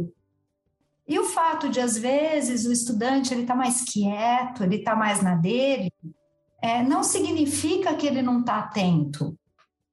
[1.06, 5.20] e o fato de, às vezes, o estudante ele está mais quieto, ele está mais
[5.22, 5.92] na dele,
[6.60, 9.36] é, não significa que ele não está atento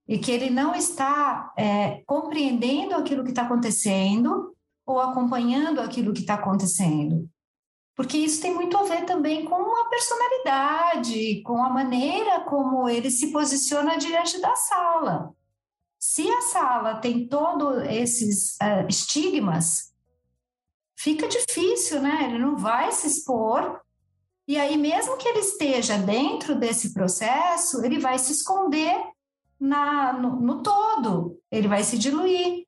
[0.07, 6.21] e que ele não está é, compreendendo aquilo que está acontecendo ou acompanhando aquilo que
[6.21, 7.29] está acontecendo.
[7.95, 13.11] Porque isso tem muito a ver também com a personalidade, com a maneira como ele
[13.11, 15.33] se posiciona diante da sala.
[15.99, 19.88] Se a sala tem todos esses uh, estigmas,
[20.99, 22.25] fica difícil, né?
[22.25, 23.79] Ele não vai se expor.
[24.47, 29.01] E aí, mesmo que ele esteja dentro desse processo, ele vai se esconder
[29.59, 32.65] na, no, no todo, ele vai se diluir.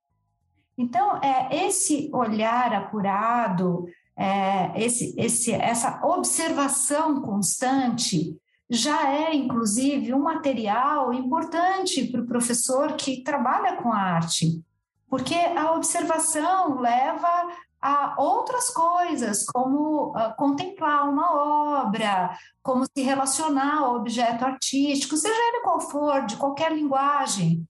[0.78, 8.38] Então, é esse olhar apurado, é, esse, esse, essa observação constante
[8.70, 14.63] já é, inclusive, um material importante para o professor que trabalha com arte,
[15.10, 17.50] porque a observação leva
[17.82, 25.34] a outras coisas, como uh, contemplar uma obra, como se relacionar ao objeto artístico, seja
[25.34, 27.67] ele qual for, de qualquer linguagem.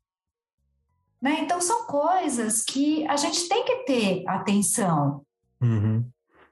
[1.22, 1.40] Né?
[1.42, 5.24] Então, são coisas que a gente tem que ter atenção.
[5.62, 6.06] Uhum.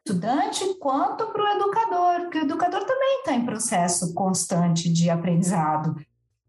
[0.06, 5.95] Estudante quanto para o educador, porque o educador também está em processo constante de aprendizado.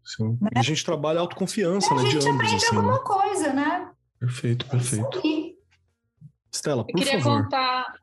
[0.05, 0.37] Sim.
[0.39, 0.49] Né?
[0.55, 2.01] E a gente trabalha a autoconfiança, né?
[2.01, 3.03] A gente aprende assim, alguma né?
[3.03, 3.89] coisa, né?
[4.19, 5.21] Perfeito, perfeito.
[5.23, 5.40] E
[6.51, 7.43] Estela, por queria favor.
[7.43, 7.93] Contar,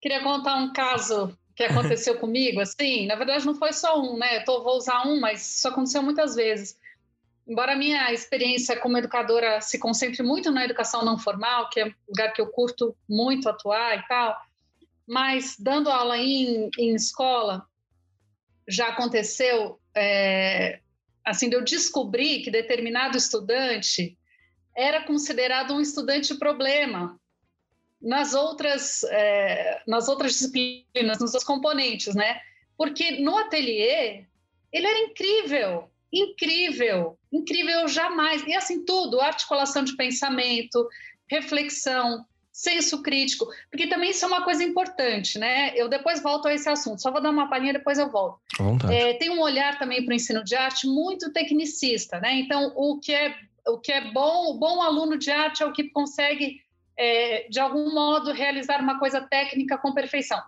[0.00, 4.38] queria contar um caso que aconteceu comigo, assim, na verdade não foi só um, né?
[4.38, 6.78] Eu tô, vou usar um, mas isso aconteceu muitas vezes.
[7.46, 11.86] Embora a minha experiência como educadora se concentre muito na educação não formal, que é
[11.86, 14.36] um lugar que eu curto muito atuar e tal,
[15.06, 17.64] mas dando aula em, em escola,
[18.68, 20.80] já aconteceu, é,
[21.24, 24.18] assim, eu descobrir que determinado estudante
[24.76, 27.18] era considerado um estudante problema
[28.00, 32.40] nas outras, é, nas outras disciplinas, nos outros componentes, né?
[32.76, 34.24] Porque no ateliê
[34.72, 38.42] ele era incrível, incrível, incrível jamais.
[38.46, 40.86] E assim tudo, articulação de pensamento,
[41.28, 45.72] reflexão, senso crítico, porque também isso é uma coisa importante, né?
[45.76, 48.40] Eu depois volto a esse assunto, só vou dar uma palhinha, depois eu volto.
[48.90, 52.34] É, tem um olhar também para o ensino de arte muito tecnicista, né?
[52.36, 53.34] Então, o que é
[53.68, 56.62] o que é bom, o bom aluno de arte é o que consegue
[56.98, 60.40] é, de algum modo, realizar uma coisa técnica com perfeição.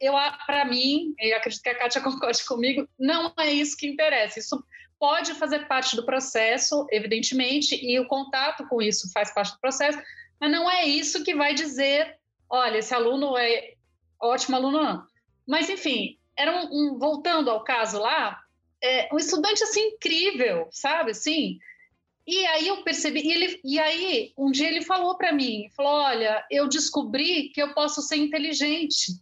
[0.00, 0.14] eu,
[0.46, 4.38] para mim, e acredito que a Kátia concorde comigo, não é isso que interessa.
[4.38, 4.62] Isso
[4.98, 9.98] pode fazer parte do processo, evidentemente, e o contato com isso faz parte do processo,
[10.40, 12.16] mas não é isso que vai dizer,
[12.48, 13.74] olha, esse aluno é
[14.20, 15.06] ótimo aluno, não.
[15.46, 18.40] Mas, enfim, era um, um voltando ao caso lá,
[18.82, 21.58] é, um estudante, assim, incrível, sabe, assim,
[22.26, 25.92] e aí eu percebi, e, ele, e aí um dia ele falou para mim, falou,
[25.92, 29.12] olha, eu descobri que eu posso ser inteligente.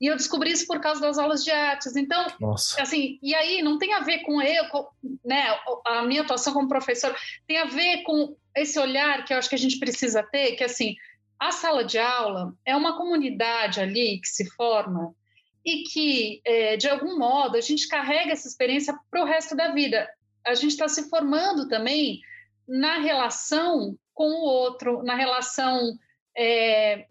[0.00, 1.96] E eu descobri isso por causa das aulas de artes.
[1.96, 2.80] Então, Nossa.
[2.80, 4.86] assim, e aí não tem a ver com eu, com,
[5.24, 5.46] né,
[5.84, 7.16] a minha atuação como professor,
[7.48, 10.62] tem a ver com esse olhar que eu acho que a gente precisa ter, que
[10.62, 10.94] assim,
[11.38, 15.14] a sala de aula é uma comunidade ali que se forma
[15.64, 19.72] e que, é, de algum modo, a gente carrega essa experiência para o resto da
[19.72, 20.08] vida.
[20.48, 22.20] A gente está se formando também
[22.66, 25.96] na relação com o outro, na relação
[26.36, 27.06] é,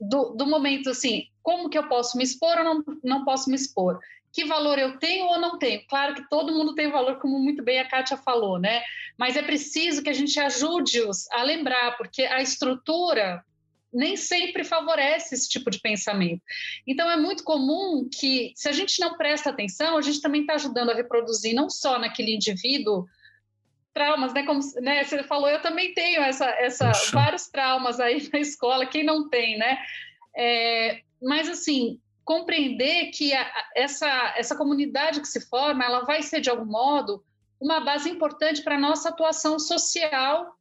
[0.00, 3.56] do, do, momento assim, como que eu posso me expor ou não, não posso me
[3.56, 3.98] expor?
[4.32, 5.86] Que valor eu tenho ou não tenho?
[5.86, 8.82] Claro que todo mundo tem valor, como muito bem a Kátia falou, né?
[9.18, 13.44] Mas é preciso que a gente ajude-os a lembrar, porque a estrutura
[13.92, 16.42] nem sempre favorece esse tipo de pensamento.
[16.86, 20.54] Então, é muito comum que, se a gente não presta atenção, a gente também está
[20.54, 23.06] ajudando a reproduzir, não só naquele indivíduo,
[23.92, 24.44] traumas, né?
[24.44, 29.04] Como né, você falou, eu também tenho essa, essa vários traumas aí na escola, quem
[29.04, 29.78] não tem, né?
[30.34, 36.40] É, mas, assim, compreender que a, essa, essa comunidade que se forma, ela vai ser,
[36.40, 37.22] de algum modo,
[37.60, 40.56] uma base importante para a nossa atuação social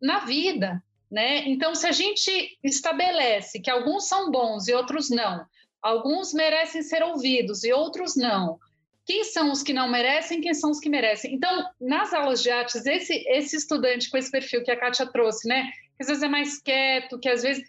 [0.00, 1.48] na vida, né?
[1.48, 5.44] Então, se a gente estabelece que alguns são bons e outros não,
[5.82, 8.58] alguns merecem ser ouvidos e outros não,
[9.08, 11.32] quem são os que não merecem, quem são os que merecem.
[11.32, 15.48] Então, nas aulas de artes, esse, esse estudante com esse perfil que a Kátia trouxe,
[15.48, 15.70] né?
[15.96, 17.64] Que às vezes é mais quieto, que às vezes.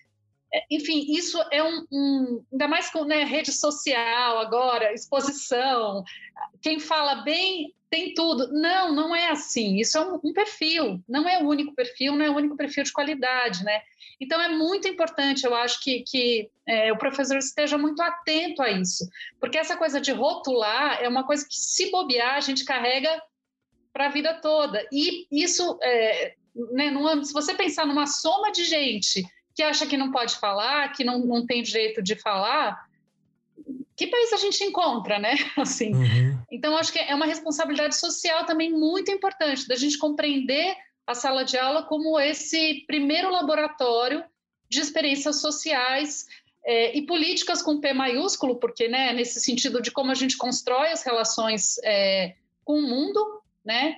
[0.53, 1.85] É, enfim, isso é um.
[1.89, 6.03] um ainda mais com né, rede social agora, exposição.
[6.61, 8.51] Quem fala bem tem tudo.
[8.51, 9.77] Não, não é assim.
[9.77, 12.83] Isso é um, um, perfil, não é o único perfil, não é o único perfil
[12.83, 13.81] de qualidade, né?
[14.19, 18.69] Então é muito importante, eu acho que, que é, o professor esteja muito atento a
[18.69, 19.07] isso,
[19.39, 23.21] porque essa coisa de rotular é uma coisa que, se bobear, a gente carrega
[23.93, 24.85] para a vida toda.
[24.91, 26.35] E isso, é,
[26.71, 29.23] né, num, se você pensar numa soma de gente
[29.55, 32.88] que acha que não pode falar, que não, não tem jeito de falar,
[33.99, 35.35] que país a gente encontra, né?
[35.59, 35.93] Assim.
[35.93, 36.39] Uhum.
[36.49, 40.73] Então, acho que é uma responsabilidade social também muito importante da gente compreender
[41.05, 44.23] a sala de aula como esse primeiro laboratório
[44.69, 46.27] de experiências sociais
[46.63, 50.91] é, e políticas com P maiúsculo, porque, né, nesse sentido de como a gente constrói
[50.91, 53.97] as relações é, com o mundo, né?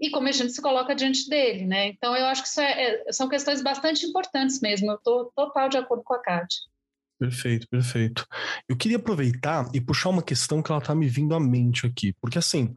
[0.00, 1.88] E como a gente se coloca diante dele, né?
[1.88, 4.92] Então, eu acho que é, é, são questões bastante importantes mesmo.
[4.92, 6.70] Eu estou total de acordo com a Kátia.
[7.20, 8.26] Perfeito, perfeito.
[8.66, 12.14] Eu queria aproveitar e puxar uma questão que ela está me vindo à mente aqui,
[12.18, 12.74] porque assim,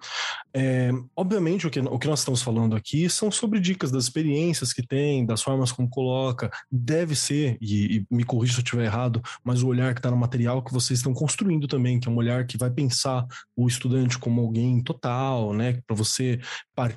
[0.54, 4.74] é, obviamente o que, o que nós estamos falando aqui são sobre dicas das experiências
[4.74, 8.84] que tem, das formas como coloca, deve ser, e, e me corrija se eu estiver
[8.84, 12.12] errado, mas o olhar que está no material que vocês estão construindo também, que é
[12.12, 13.26] um olhar que vai pensar
[13.56, 16.38] o estudante como alguém total, né, para você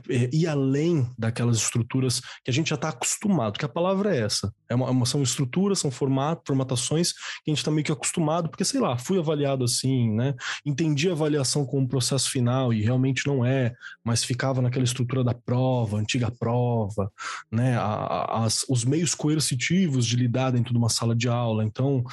[0.09, 4.19] é, ir além daquelas estruturas que a gente já está acostumado, que a palavra é
[4.19, 7.13] essa, é uma, são estruturas, são formato, formatações
[7.45, 10.35] que a gente está meio que acostumado, porque sei lá, fui avaliado assim, né?
[10.65, 13.75] Entendi a avaliação como processo final e realmente não é,
[14.05, 17.11] mas ficava naquela estrutura da prova, antiga prova,
[17.51, 17.77] né?
[17.79, 21.65] As, os meios coercitivos de lidar dentro de uma sala de aula.
[21.65, 22.05] Então,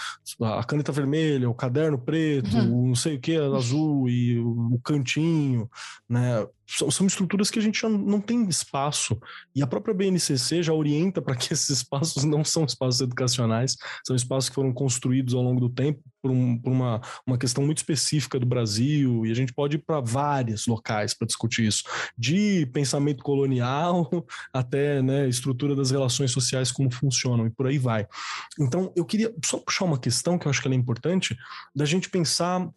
[0.42, 2.88] a caneta vermelha, o caderno preto, uhum.
[2.90, 5.70] não sei o que, azul e o, o cantinho,
[6.10, 6.46] né?
[6.66, 9.20] São, estruturas que a gente já não tem espaço.
[9.56, 14.16] E a própria BNCC já orienta para que esses espaços não são espaços educacionais, são
[14.16, 17.80] espaços que foram construídos ao longo do tempo por, um, por uma, uma questão muito
[17.80, 21.84] específica do Brasil, e a gente pode ir para vários locais para discutir isso,
[22.18, 24.10] de pensamento colonial
[24.54, 28.08] até né, estrutura das relações sociais, como funcionam, e por aí vai.
[28.58, 31.38] Então, eu queria só puxar uma questão que eu acho que é importante,
[31.76, 32.70] da gente pensar,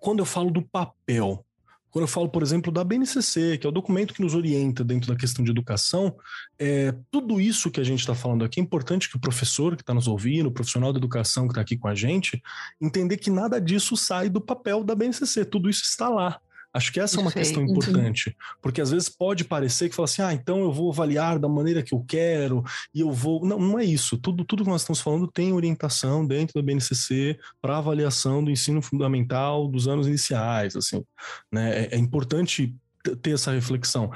[0.00, 1.44] quando eu falo do papel,
[1.92, 5.12] quando eu falo, por exemplo, da BNCC, que é o documento que nos orienta dentro
[5.12, 6.16] da questão de educação,
[6.58, 9.82] é, tudo isso que a gente está falando aqui é importante que o professor que
[9.82, 12.42] está nos ouvindo, o profissional da educação que está aqui com a gente,
[12.80, 16.40] entender que nada disso sai do papel da BNCC, tudo isso está lá.
[16.74, 20.22] Acho que essa é uma questão importante, porque às vezes pode parecer que fala assim,
[20.22, 22.64] ah, então eu vou avaliar da maneira que eu quero
[22.94, 23.44] e eu vou.
[23.44, 24.16] Não, não é isso.
[24.16, 28.80] Tudo, tudo que nós estamos falando tem orientação dentro da BNCC para avaliação do ensino
[28.80, 31.04] fundamental dos anos iniciais, assim,
[31.52, 31.84] né?
[31.84, 32.74] É, é importante
[33.20, 34.10] ter essa reflexão.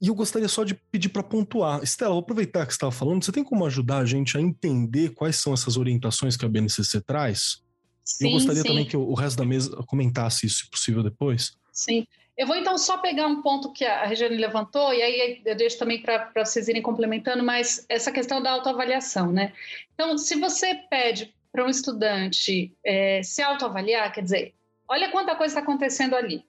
[0.00, 1.82] E eu gostaria só de pedir para pontuar.
[1.82, 5.10] Estela, vou aproveitar que você estava falando, você tem como ajudar a gente a entender
[5.10, 7.62] quais são essas orientações que a BNCC traz?
[8.04, 8.68] Sim, eu gostaria sim.
[8.68, 11.52] também que o resto da mesa comentasse isso, se possível, depois.
[11.74, 12.06] Sim.
[12.36, 15.78] Eu vou então só pegar um ponto que a Regiane levantou, e aí eu deixo
[15.78, 19.52] também para vocês irem complementando, mas essa questão da autoavaliação, né?
[19.94, 24.54] Então, se você pede para um estudante é, se autoavaliar, quer dizer,
[24.88, 26.44] olha quanta coisa está acontecendo ali.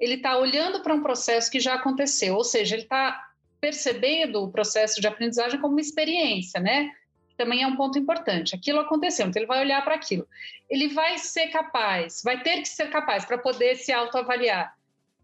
[0.00, 3.22] Ele está olhando para um processo que já aconteceu, ou seja, ele está
[3.60, 6.90] percebendo o processo de aprendizagem como uma experiência, né?
[7.36, 8.54] Também é um ponto importante.
[8.54, 10.26] Aquilo aconteceu, então ele vai olhar para aquilo.
[10.68, 14.74] Ele vai ser capaz, vai ter que ser capaz para poder se autoavaliar.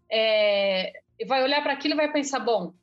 [0.09, 0.93] É,
[1.25, 2.73] vai olhar para aquilo e vai pensar: bom,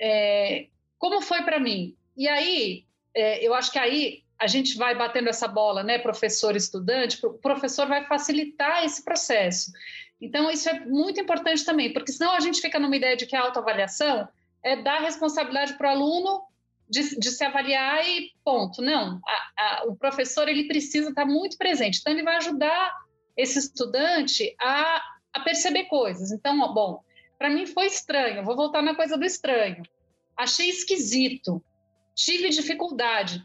[0.00, 1.94] é, como foi para mim?
[2.16, 2.84] E aí,
[3.14, 7.32] é, eu acho que aí a gente vai batendo essa bola, né, professor estudante, o
[7.34, 9.72] professor vai facilitar esse processo.
[10.20, 13.36] Então, isso é muito importante também, porque senão a gente fica numa ideia de que
[13.36, 14.28] a autoavaliação
[14.62, 16.42] é dar responsabilidade para o aluno
[16.88, 18.80] de, de, se avaliar e ponto.
[18.82, 22.94] Não, a, a, o professor ele precisa estar muito presente, então ele vai ajudar
[23.36, 26.32] esse estudante a, a perceber coisas.
[26.32, 27.00] Então, ó, bom,
[27.38, 29.82] para mim foi estranho, vou voltar na coisa do estranho.
[30.36, 31.62] Achei esquisito,
[32.14, 33.42] tive dificuldade.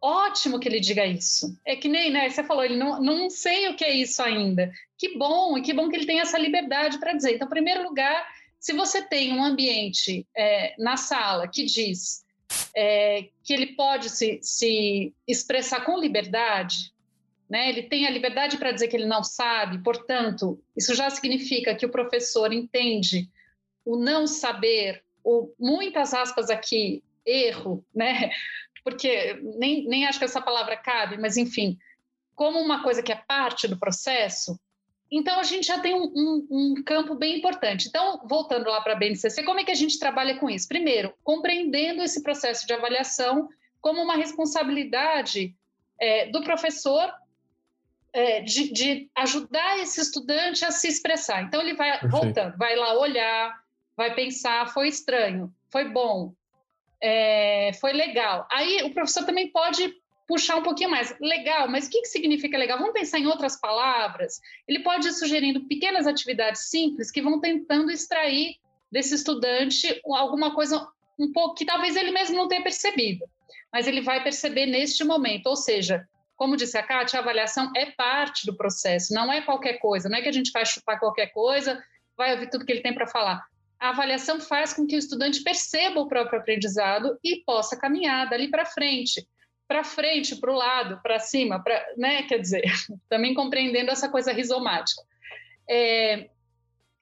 [0.00, 1.56] Ótimo que ele diga isso.
[1.64, 2.28] É que nem, né?
[2.28, 4.72] Você falou, ele não, não sei o que é isso ainda.
[4.98, 7.36] Que bom, e que bom que ele tem essa liberdade para dizer.
[7.36, 8.26] Então, em primeiro lugar,
[8.58, 12.24] se você tem um ambiente é, na sala que diz
[12.74, 16.92] é, que ele pode se, se expressar com liberdade,
[17.48, 17.68] né?
[17.68, 21.86] ele tem a liberdade para dizer que ele não sabe, portanto, isso já significa que
[21.86, 23.28] o professor entende
[23.84, 28.30] o não saber, o muitas aspas aqui, erro, né?
[28.84, 31.78] porque nem, nem acho que essa palavra cabe, mas enfim,
[32.34, 34.58] como uma coisa que é parte do processo,
[35.12, 37.86] então a gente já tem um, um, um campo bem importante.
[37.86, 40.66] Então, voltando lá para a BNCC, como é que a gente trabalha com isso?
[40.66, 45.54] Primeiro, compreendendo esse processo de avaliação como uma responsabilidade
[46.00, 47.12] é, do professor
[48.12, 51.42] é, de, de, ajudar esse estudante a se expressar.
[51.42, 52.10] Então ele vai Perfeito.
[52.10, 53.62] voltando, vai lá olhar,
[53.96, 56.32] vai pensar, foi estranho, foi bom,
[57.02, 58.46] é, foi legal.
[58.50, 59.94] Aí o professor também pode
[60.32, 61.14] puxar um pouquinho mais.
[61.20, 62.78] Legal, mas o que, que significa legal?
[62.78, 64.40] Vamos pensar em outras palavras.
[64.66, 68.56] Ele pode ir sugerindo pequenas atividades simples que vão tentando extrair
[68.90, 73.26] desse estudante alguma coisa um pouco que talvez ele mesmo não tenha percebido,
[73.70, 75.48] mas ele vai perceber neste momento.
[75.48, 79.74] Ou seja, como disse a Kátia, a avaliação é parte do processo, não é qualquer
[79.74, 81.78] coisa, não é que a gente vai chutar qualquer coisa,
[82.16, 83.44] vai ouvir tudo que ele tem para falar
[83.82, 88.48] a avaliação faz com que o estudante perceba o próprio aprendizado e possa caminhar dali
[88.48, 89.26] para frente,
[89.72, 92.24] para frente, para o lado, para cima, para, né?
[92.24, 92.62] Quer dizer,
[93.08, 95.02] também compreendendo essa coisa rizomática.
[95.66, 96.28] É,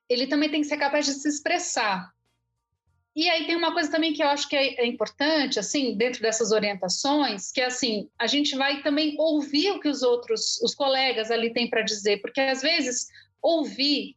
[0.08, 2.12] ele também tem que ser capaz de se expressar.
[3.16, 6.22] E aí tem uma coisa também que eu acho que é, é importante, assim, dentro
[6.22, 10.72] dessas orientações, que é assim, a gente vai também ouvir o que os outros, os
[10.72, 13.08] colegas ali têm para dizer, porque às vezes
[13.42, 14.14] ouvir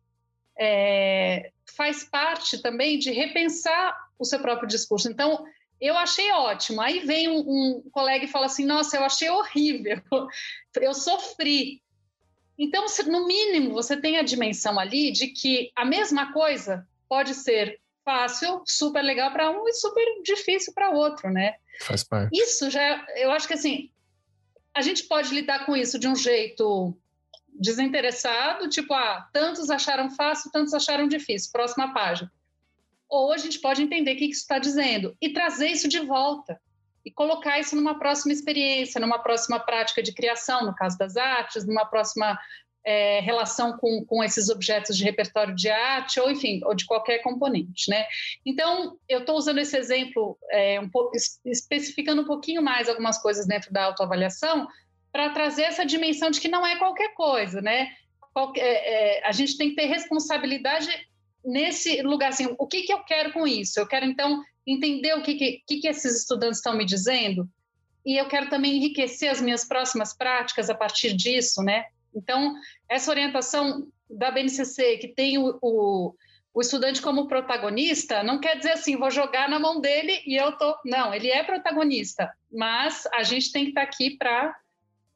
[0.59, 5.09] é, faz parte também de repensar o seu próprio discurso.
[5.09, 5.43] Então,
[5.83, 6.81] eu achei ótimo.
[6.81, 10.01] Aí vem um, um, colega e fala assim: Nossa, eu achei horrível,
[10.79, 11.83] eu sofri.
[12.57, 17.81] Então, no mínimo, você tem a dimensão ali de que a mesma coisa pode ser
[18.05, 21.55] fácil, super legal para um e super difícil para outro, né?
[21.81, 22.29] Faz parte.
[22.37, 23.91] Isso já, eu acho que assim,
[24.73, 26.95] a gente pode lidar com isso de um jeito
[27.47, 32.31] desinteressado, tipo, ah, tantos acharam fácil, tantos acharam difícil, próxima página.
[33.13, 36.59] Ou a gente pode entender o que isso está dizendo e trazer isso de volta
[37.05, 41.63] e colocar isso numa próxima experiência, numa próxima prática de criação, no caso das artes,
[41.63, 42.39] numa próxima
[42.83, 47.19] é, relação com, com esses objetos de repertório de arte, ou enfim, ou de qualquer
[47.19, 48.03] componente, né?
[48.43, 51.11] Então, eu estou usando esse exemplo, é, um pouco,
[51.45, 54.67] especificando um pouquinho mais algumas coisas dentro da autoavaliação,
[55.11, 57.89] para trazer essa dimensão de que não é qualquer coisa, né?
[58.55, 60.89] É, é, a gente tem que ter responsabilidade
[61.43, 63.79] nesse lugar, assim, o que, que eu quero com isso?
[63.79, 65.35] Eu quero, então, entender o que,
[65.65, 67.49] que, que esses estudantes estão me dizendo
[68.05, 71.85] e eu quero também enriquecer as minhas próximas práticas a partir disso, né?
[72.13, 72.53] Então,
[72.89, 76.13] essa orientação da BNCC, que tem o, o,
[76.53, 80.51] o, estudante como protagonista, não quer dizer assim, vou jogar na mão dele e eu
[80.57, 80.77] tô.
[80.85, 84.53] Não, ele é protagonista, mas a gente tem que estar tá aqui para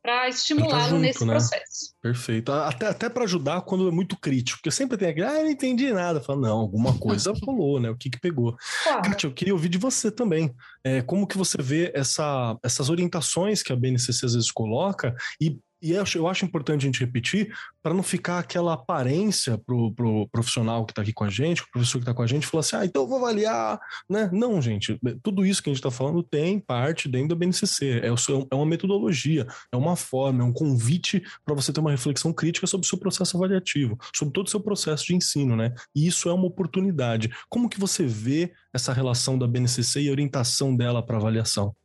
[0.08, 1.34] para estimulá-lo tá nesse né?
[1.34, 1.94] processo.
[2.02, 2.50] Perfeito.
[2.54, 5.52] Até, até para ajudar quando é muito crítico, porque sempre tem aquele, ah, eu não
[5.52, 6.22] entendi nada.
[6.22, 7.90] Fala, não, alguma coisa rolou, né?
[7.90, 8.56] O que que pegou?
[8.84, 9.02] Claro.
[9.02, 10.56] Kátia, eu queria ouvir de você também.
[10.82, 15.58] É, como que você vê essa, essas orientações que a BNCC às vezes coloca e
[15.82, 17.54] e eu acho, importante a gente repetir
[17.84, 21.72] para não ficar aquela aparência pro, pro profissional que está aqui com a gente, o
[21.72, 24.30] professor que está com a gente, falar assim, ah, então eu vou avaliar, né?
[24.34, 28.08] Não, gente, tudo isso que a gente está falando tem parte dentro da BNCC, é,
[28.08, 32.68] é uma metodologia, é uma forma, é um convite para você ter uma reflexão crítica
[32.68, 35.74] sobre o seu processo avaliativo, sobre todo o seu processo de ensino, né?
[35.96, 37.30] E isso é uma oportunidade.
[37.50, 41.76] Como que você vê essa relação da BNCC e a orientação dela para avaliação?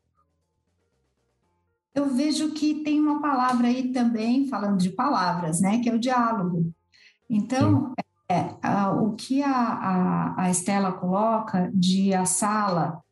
[1.95, 5.99] Eu vejo que tem uma palavra aí também, falando de palavras, né, que é o
[5.99, 6.73] diálogo.
[7.29, 7.93] Então,
[8.29, 13.03] é, a, o que a, a, a Estela coloca de a sala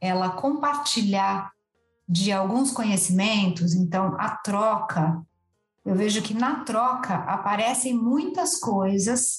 [0.00, 1.50] ela compartilhar
[2.08, 5.20] de alguns conhecimentos, então a troca,
[5.84, 9.36] eu vejo que na troca aparecem muitas coisas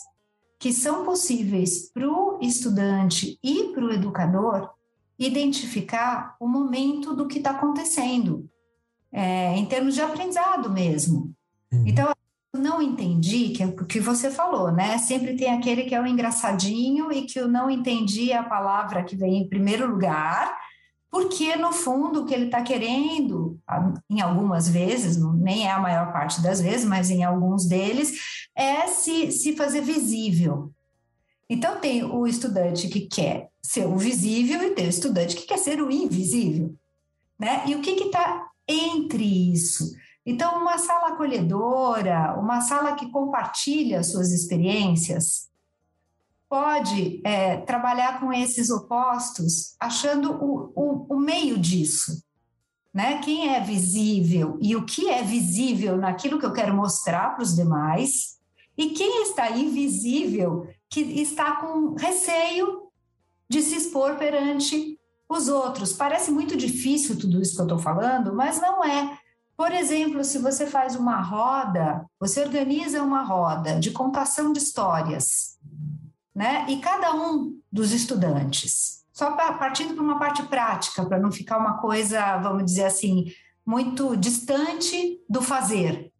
[0.59, 4.69] que são possíveis para o estudante e para o educador
[5.17, 8.49] identificar o momento do que está acontecendo,
[9.11, 11.33] é, em termos de aprendizado mesmo.
[11.71, 11.83] Uhum.
[11.87, 12.11] Então,
[12.53, 14.97] eu não entendi, que é o que você falou, né?
[14.97, 19.15] Sempre tem aquele que é o engraçadinho e que eu não entendi a palavra que
[19.15, 20.57] vem em primeiro lugar,
[21.11, 23.59] porque no fundo o que ele está querendo,
[24.09, 28.87] em algumas vezes, nem é a maior parte das vezes, mas em alguns deles, é
[28.87, 30.71] se, se fazer visível.
[31.49, 35.57] Então tem o estudante que quer ser o visível e tem o estudante que quer
[35.57, 36.75] ser o invisível,
[37.39, 37.63] né?
[37.67, 39.91] E o que está entre isso?
[40.25, 45.49] Então, uma sala acolhedora, uma sala que compartilha suas experiências,
[46.47, 52.23] pode é, trabalhar com esses opostos, achando o, o, o meio disso.
[52.93, 53.19] Né?
[53.19, 57.55] Quem é visível e o que é visível naquilo que eu quero mostrar para os
[57.55, 58.37] demais,
[58.77, 62.89] e quem está invisível, que está com receio
[63.49, 64.98] de se expor perante
[65.29, 65.93] os outros.
[65.93, 69.17] Parece muito difícil tudo isso que eu estou falando, mas não é.
[69.55, 75.59] Por exemplo, se você faz uma roda, você organiza uma roda de contação de histórias
[76.39, 76.65] né?
[76.69, 81.79] E cada um dos estudantes, só partindo para uma parte prática, para não ficar uma
[81.79, 83.25] coisa, vamos dizer assim,
[83.65, 86.13] muito distante do fazer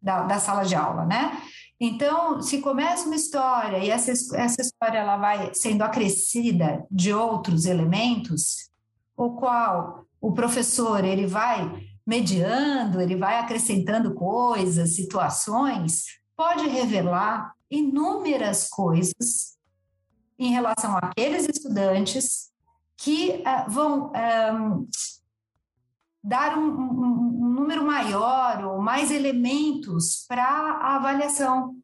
[0.00, 1.38] da, da sala de aula, né?
[1.84, 7.66] Então, se começa uma história e essa, essa história ela vai sendo acrescida de outros
[7.66, 8.70] elementos,
[9.16, 16.04] o qual o professor ele vai mediando, ele vai acrescentando coisas, situações,
[16.36, 19.58] pode revelar inúmeras coisas
[20.38, 22.52] em relação àqueles estudantes
[22.96, 24.52] que uh, vão eh,
[26.22, 31.76] dar um, um, um, número maior ou mais elementos para a avaliação.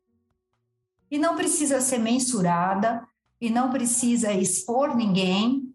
[1.10, 3.06] E não precisa ser mensurada,
[3.40, 5.72] e não precisa expor ninguém.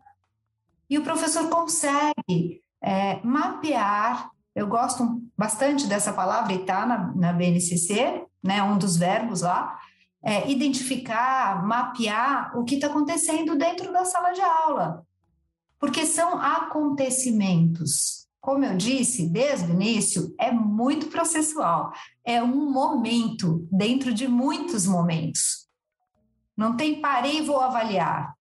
[0.90, 4.30] E o professor consegue é, mapear.
[4.54, 9.80] Eu gosto bastante dessa palavra e está na, na BNCC, né, um dos verbos lá,
[10.22, 15.06] é, identificar, mapear o que está acontecendo dentro da sala de aula,
[15.80, 18.23] porque são acontecimentos.
[18.44, 21.94] Como eu disse desde o início, é muito processual,
[22.26, 25.70] é um momento dentro de muitos momentos.
[26.56, 28.34] Não tem parei vou avaliar.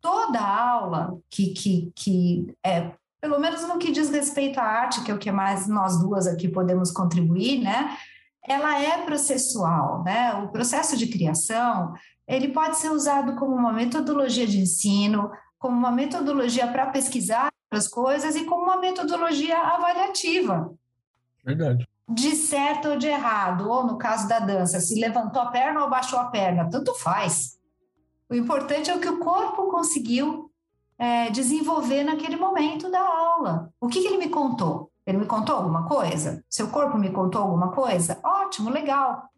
[0.00, 5.10] Toda aula que, que, que é, pelo menos no que diz respeito à arte, que
[5.10, 7.98] é o que mais nós duas aqui podemos contribuir, né?
[8.46, 10.34] ela é processual, né?
[10.34, 11.92] O processo de criação,
[12.28, 15.28] ele pode ser usado como uma metodologia de ensino,
[15.58, 20.72] como uma metodologia para pesquisar as coisas e como uma metodologia avaliativa.
[21.44, 21.86] Verdade.
[22.08, 25.90] De certo ou de errado, ou no caso da dança, se levantou a perna ou
[25.90, 27.58] baixou a perna, tanto faz.
[28.28, 30.50] O importante é o que o corpo conseguiu
[30.98, 33.72] é, desenvolver naquele momento da aula.
[33.80, 34.90] O que, que ele me contou?
[35.06, 36.42] Ele me contou alguma coisa?
[36.48, 38.18] Seu corpo me contou alguma coisa?
[38.22, 39.28] Ótimo, legal.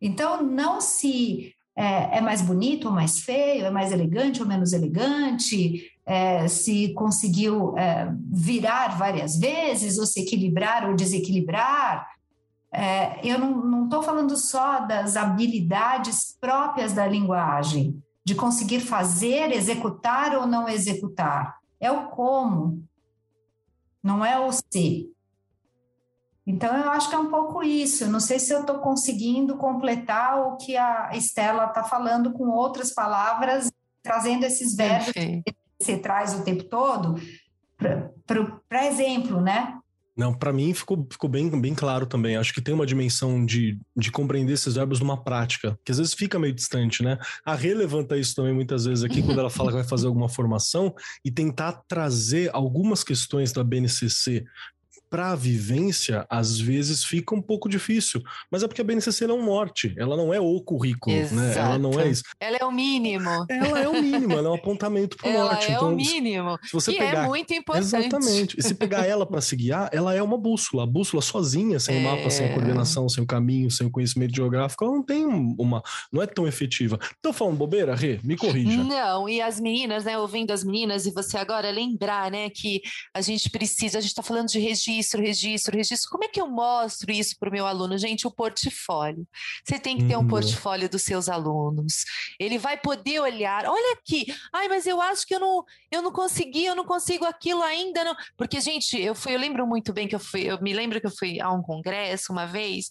[0.00, 4.72] Então, não se é, é mais bonito ou mais feio, é mais elegante ou menos
[4.72, 12.06] elegante, é, se conseguiu é, virar várias vezes, ou se equilibrar ou desequilibrar.
[12.72, 20.36] É, eu não estou falando só das habilidades próprias da linguagem, de conseguir fazer, executar
[20.36, 21.56] ou não executar.
[21.80, 22.82] É o como,
[24.02, 25.10] não é o ser.
[26.46, 28.10] Então, eu acho que é um pouco isso.
[28.10, 32.92] não sei se eu estou conseguindo completar o que a Estela está falando com outras
[32.92, 33.70] palavras,
[34.02, 35.44] trazendo esses verbos Perfeito.
[35.44, 37.20] que você traz o tempo todo
[38.68, 39.78] para exemplo, né?
[40.14, 42.36] Não, para mim ficou, ficou bem, bem claro também.
[42.36, 46.12] Acho que tem uma dimensão de, de compreender esses verbos numa prática, que às vezes
[46.12, 47.18] fica meio distante, né?
[47.44, 50.94] A relevanta isso também muitas vezes aqui, quando ela fala que vai fazer alguma formação,
[51.24, 54.44] e tentar trazer algumas questões da BNCC
[55.12, 58.22] para a vivência, às vezes fica um pouco difícil.
[58.50, 61.34] Mas é porque a BNCC é um norte, ela não é o currículo, Exato.
[61.34, 61.54] né?
[61.54, 62.22] Ela não é isso.
[62.40, 63.44] Ela é o mínimo.
[63.46, 65.64] Ela é o mínimo, ela é um apontamento para o norte.
[65.66, 66.58] Ela é então, o mínimo.
[66.62, 68.06] Se você pegar, é muito importante.
[68.06, 68.58] Exatamente.
[68.58, 70.84] E se pegar ela para se guiar, ela é uma bússola.
[70.84, 72.00] A bússola sozinha, sem é...
[72.00, 75.26] o mapa, sem a coordenação, sem o caminho, sem o conhecimento geográfico, ela não tem
[75.26, 75.82] uma.
[76.10, 76.98] não é tão efetiva.
[77.20, 78.18] Tô falando bobeira, Rê?
[78.24, 78.82] Me corrija.
[78.82, 80.16] Não, e as meninas, né?
[80.16, 82.80] Ouvindo as meninas, e você agora lembrar, né, que
[83.12, 86.10] a gente precisa, a gente está falando de registro registro, registro, registro.
[86.10, 87.98] Como é que eu mostro isso para o meu aluno?
[87.98, 89.26] Gente, o portfólio.
[89.64, 90.28] Você tem que ter um uhum.
[90.28, 92.04] portfólio dos seus alunos.
[92.38, 96.12] Ele vai poder olhar, olha aqui, ai, mas eu acho que eu não, eu não
[96.12, 98.14] consegui, eu não consigo aquilo ainda, não.
[98.36, 101.06] Porque, gente, eu fui, eu lembro muito bem que eu fui, eu me lembro que
[101.06, 102.90] eu fui a um congresso uma vez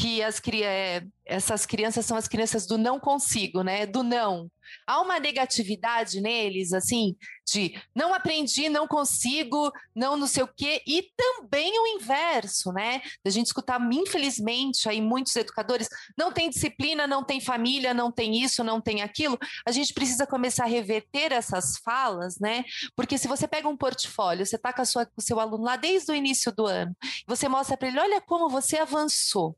[0.00, 3.84] que as, é, essas crianças são as crianças do não consigo, né?
[3.84, 4.50] Do não.
[4.86, 10.80] Há uma negatividade neles, assim, de não aprendi, não consigo, não não sei o quê,
[10.86, 13.02] e também o inverso, né?
[13.26, 18.42] A gente escutar, infelizmente, aí muitos educadores não tem disciplina, não tem família, não tem
[18.42, 19.38] isso, não tem aquilo.
[19.66, 22.64] A gente precisa começar a reverter essas falas, né?
[22.96, 26.10] Porque se você pega um portfólio, você está com, com o seu aluno lá desde
[26.10, 26.96] o início do ano,
[27.26, 29.56] você mostra para ele, olha como você avançou.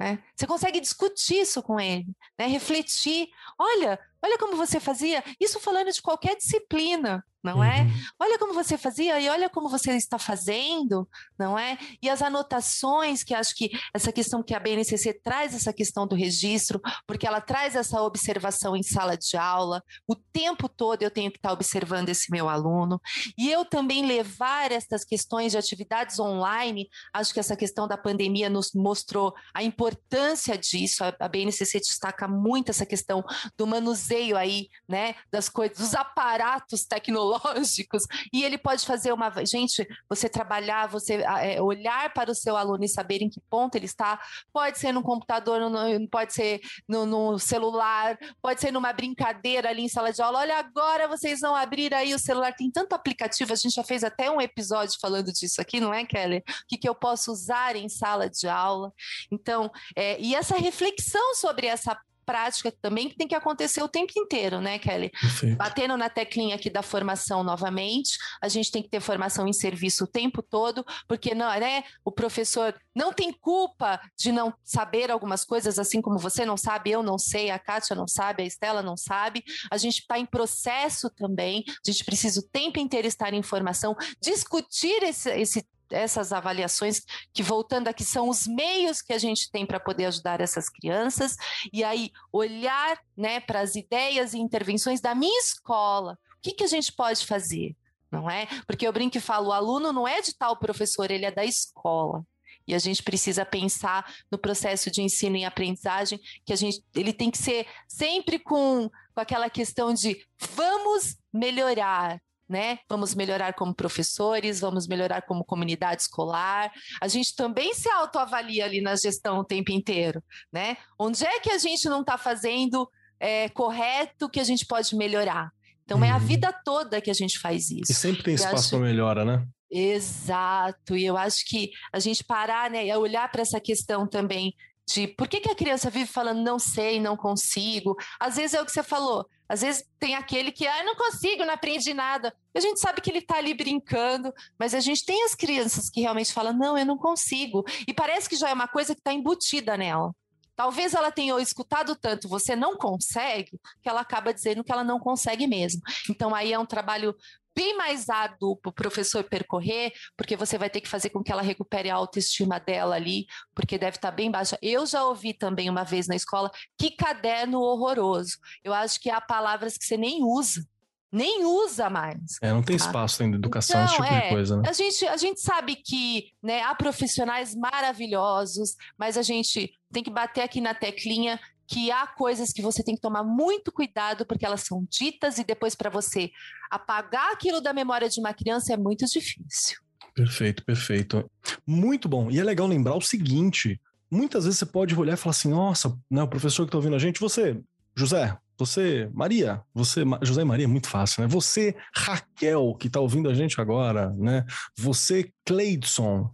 [0.00, 0.18] Né?
[0.34, 2.06] Você consegue discutir isso com ele,
[2.38, 2.46] né?
[2.46, 3.28] refletir.
[3.58, 5.22] Olha, olha como você fazia.
[5.38, 7.82] Isso falando de qualquer disciplina não é?
[7.82, 7.88] uhum.
[7.88, 7.92] é?
[8.18, 11.78] Olha como você fazia e olha como você está fazendo, não é?
[12.02, 16.14] E as anotações, que acho que essa questão que a BNCC traz essa questão do
[16.14, 21.30] registro, porque ela traz essa observação em sala de aula, o tempo todo eu tenho
[21.30, 23.00] que estar observando esse meu aluno,
[23.38, 28.50] e eu também levar estas questões de atividades online, acho que essa questão da pandemia
[28.50, 33.24] nos mostrou a importância disso, a BNCC destaca muito essa questão
[33.56, 39.32] do manuseio aí, né, das coisas, dos aparatos tecnológicos tecnológicos, e ele pode fazer uma.
[39.44, 43.74] Gente, você trabalhar, você é, olhar para o seu aluno e saber em que ponto
[43.76, 44.20] ele está,
[44.52, 49.82] pode ser no computador, no, pode ser no, no, celular, pode ser numa brincadeira ali
[49.82, 50.40] em sala de aula.
[50.40, 54.02] Olha, agora vocês vão abrir aí o celular, tem tanto aplicativo, a gente já fez
[54.04, 56.38] até um episódio falando disso aqui, não é, Kelly?
[56.38, 58.92] O que, que eu posso usar em sala de aula?
[59.30, 61.96] Então, é, e essa reflexão sobre essa
[62.30, 65.10] prática também que tem que acontecer o tempo inteiro, né, Kelly?
[65.10, 65.56] Perfeito.
[65.56, 70.04] Batendo na teclinha aqui da formação novamente, a gente tem que ter formação em serviço
[70.04, 75.44] o tempo todo, porque não, né, o professor não tem culpa de não saber algumas
[75.44, 78.80] coisas, assim como você não sabe, eu não sei, a Kátia não sabe, a Estela
[78.80, 79.42] não sabe.
[79.68, 83.96] A gente está em processo também, a gente precisa o tempo inteiro estar em formação,
[84.22, 89.66] discutir esse, esse essas avaliações, que voltando aqui, são os meios que a gente tem
[89.66, 91.36] para poder ajudar essas crianças,
[91.72, 96.12] e aí olhar né, para as ideias e intervenções da minha escola.
[96.38, 97.76] O que, que a gente pode fazer?
[98.10, 98.46] Não é?
[98.66, 101.44] Porque eu brinco e falo, o aluno não é de tal professor, ele é da
[101.44, 102.24] escola.
[102.66, 107.12] E a gente precisa pensar no processo de ensino e aprendizagem, que a gente, ele
[107.12, 112.20] tem que ser sempre com, com aquela questão de vamos melhorar,
[112.50, 112.80] né?
[112.88, 116.72] Vamos melhorar como professores, vamos melhorar como comunidade escolar.
[117.00, 120.20] A gente também se autoavalia ali na gestão o tempo inteiro,
[120.52, 120.76] né?
[120.98, 122.90] Onde é que a gente não está fazendo
[123.20, 125.52] é, correto que a gente pode melhorar?
[125.84, 126.04] Então uhum.
[126.04, 126.26] é a uhum.
[126.26, 127.92] vida toda que a gente faz isso.
[127.92, 128.70] E sempre tem espaço acho...
[128.70, 129.46] para melhora, né?
[129.70, 134.52] Exato, e eu acho que a gente parar, né, olhar para essa questão também
[134.84, 137.96] de por que, que a criança vive falando não sei, não consigo.
[138.18, 141.44] Às vezes é o que você falou, às vezes tem aquele que, ah, não consigo,
[141.44, 142.32] não aprendi nada.
[142.54, 146.02] A gente sabe que ele está ali brincando, mas a gente tem as crianças que
[146.02, 147.64] realmente falam, não, eu não consigo.
[147.84, 150.14] E parece que já é uma coisa que está embutida nela.
[150.54, 155.00] Talvez ela tenha escutado tanto, você não consegue, que ela acaba dizendo que ela não
[155.00, 155.80] consegue mesmo.
[156.08, 157.12] Então, aí é um trabalho
[157.54, 161.32] bem mais árduo para o professor percorrer, porque você vai ter que fazer com que
[161.32, 164.58] ela recupere a autoestima dela ali, porque deve estar tá bem baixa.
[164.62, 168.38] Eu já ouvi também uma vez na escola, que caderno horroroso.
[168.64, 170.64] Eu acho que há palavras que você nem usa
[171.12, 172.38] nem usa mais.
[172.40, 172.86] É, não tem tá?
[172.86, 174.56] espaço ainda educação, então, esse tipo é, de coisa.
[174.56, 174.68] Né?
[174.68, 180.10] A, gente, a gente sabe que né, há profissionais maravilhosos, mas a gente tem que
[180.10, 181.40] bater aqui na teclinha
[181.70, 185.44] que há coisas que você tem que tomar muito cuidado porque elas são ditas e
[185.44, 186.30] depois para você
[186.68, 189.78] apagar aquilo da memória de uma criança é muito difícil.
[190.12, 191.30] Perfeito, perfeito.
[191.64, 192.28] Muito bom.
[192.28, 195.96] E é legal lembrar o seguinte: muitas vezes você pode olhar e falar assim, nossa,
[196.10, 197.60] né, o professor que está ouvindo a gente, você,
[197.94, 201.28] José, você, Maria, você, José e Maria é muito fácil, né?
[201.28, 204.44] Você, Raquel, que está ouvindo a gente agora, né?
[204.76, 206.28] Você, Cleidson,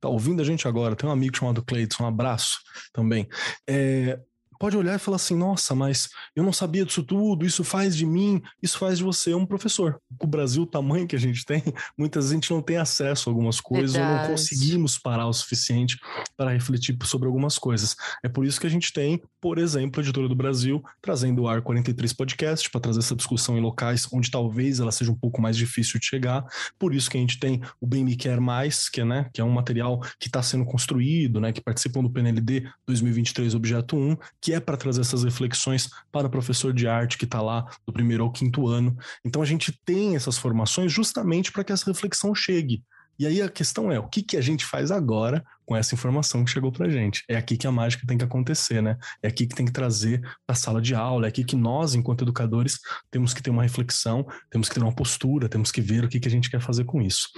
[0.00, 2.58] tá ouvindo a gente agora, tem um amigo chamado Cleidson, um abraço
[2.92, 3.28] também.
[3.68, 4.18] É,
[4.58, 8.04] pode olhar e falar assim: nossa, mas eu não sabia disso tudo, isso faz de
[8.04, 10.00] mim, isso faz de você um professor.
[10.20, 11.62] O Brasil, o tamanho que a gente tem,
[11.96, 14.14] muitas vezes a gente não tem acesso a algumas coisas Verdade.
[14.14, 15.98] ou não conseguimos parar o suficiente
[16.36, 17.96] para refletir sobre algumas coisas.
[18.22, 21.48] É por isso que a gente tem, por exemplo, a Editora do Brasil trazendo o
[21.48, 25.40] Ar 43 Podcast para trazer essa discussão em locais onde talvez ela seja um pouco
[25.40, 26.44] mais difícil de chegar.
[26.78, 29.40] Por isso que a gente tem o Bem Me Quer Mais, que é, né, que
[29.40, 34.16] é um material que está sendo construído, né, que participam do PNLD 2023 Objeto 1,
[34.40, 37.92] que é para trazer essas reflexões para o professor de arte que está lá do
[37.92, 38.96] primeiro ao quinto ano.
[39.24, 42.82] Então a gente tem essas formações justamente para que essa reflexão chegue.
[43.18, 46.44] E aí a questão é, o que, que a gente faz agora com essa informação
[46.44, 47.24] que chegou pra gente?
[47.28, 48.96] É aqui que a mágica tem que acontecer, né?
[49.22, 51.94] É aqui que tem que trazer para a sala de aula, é aqui que nós,
[51.94, 52.78] enquanto educadores,
[53.10, 56.20] temos que ter uma reflexão, temos que ter uma postura, temos que ver o que,
[56.20, 57.28] que a gente quer fazer com isso.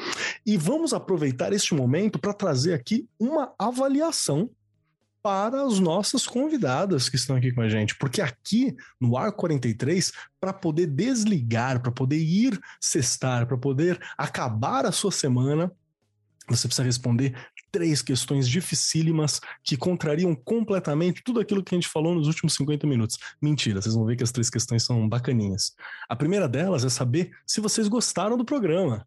[0.46, 4.50] E vamos aproveitar este momento para trazer aqui uma avaliação
[5.22, 10.12] para as nossas convidadas que estão aqui com a gente, porque aqui no Ar 43,
[10.40, 15.70] para poder desligar, para poder ir cestar, para poder acabar a sua semana,
[16.48, 17.34] você precisa responder
[17.70, 22.86] três questões dificílimas que contrariam completamente tudo aquilo que a gente falou nos últimos 50
[22.86, 23.16] minutos.
[23.40, 25.74] Mentira, vocês vão ver que as três questões são bacaninhas.
[26.08, 29.06] A primeira delas é saber se vocês gostaram do programa.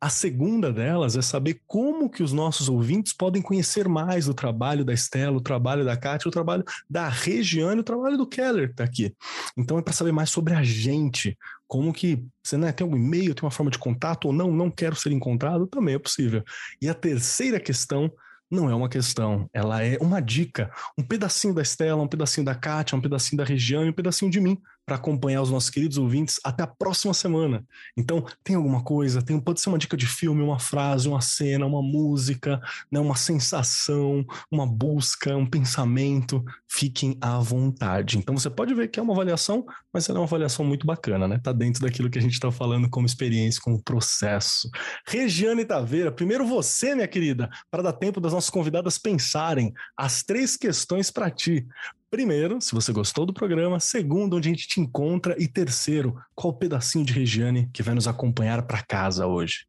[0.00, 4.84] A segunda delas é saber como que os nossos ouvintes podem conhecer mais do trabalho
[4.84, 8.74] da Estela, o trabalho da Kátia, o trabalho da Regiane, o trabalho do Keller que
[8.74, 9.12] está aqui.
[9.56, 11.36] Então é para saber mais sobre a gente,
[11.66, 14.70] como que você né, tem algum e-mail, tem uma forma de contato ou não, não
[14.70, 16.44] quero ser encontrado, também é possível.
[16.80, 18.08] E a terceira questão
[18.48, 22.54] não é uma questão, ela é uma dica, um pedacinho da Estela, um pedacinho da
[22.54, 24.58] Kátia, um pedacinho da Regiane, um pedacinho de mim,
[24.88, 27.62] para acompanhar os nossos queridos ouvintes até a próxima semana.
[27.94, 31.66] Então, tem alguma coisa, tem, pode ser uma dica de filme, uma frase, uma cena,
[31.66, 32.58] uma música,
[32.90, 38.16] né, uma sensação, uma busca, um pensamento, fiquem à vontade.
[38.16, 41.28] Então, você pode ver que é uma avaliação, mas ela é uma avaliação muito bacana,
[41.28, 41.38] né?
[41.38, 44.70] Tá dentro daquilo que a gente está falando como experiência, como processo.
[45.06, 50.56] Regiane Taveira, primeiro você, minha querida, para dar tempo das nossas convidadas pensarem as três
[50.56, 51.66] questões para ti.
[52.10, 53.78] Primeiro, se você gostou do programa.
[53.78, 55.36] Segundo, onde a gente te encontra.
[55.38, 59.66] E terceiro, qual pedacinho de Regiane que vai nos acompanhar para casa hoje?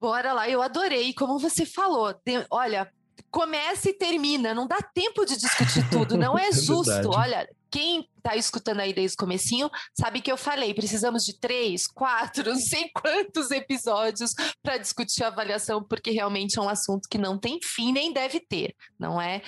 [0.00, 1.14] Bora lá, eu adorei.
[1.14, 2.90] Como você falou, de, olha,
[3.30, 4.52] começa e termina.
[4.52, 6.16] Não dá tempo de discutir tudo.
[6.16, 7.10] Não é, é justo.
[7.10, 11.86] olha, quem está escutando aí desde o comecinho sabe que eu falei, precisamos de três,
[11.86, 14.32] quatro, não sei quantos episódios
[14.62, 18.40] para discutir a avaliação, porque realmente é um assunto que não tem fim nem deve
[18.40, 19.42] ter, não é?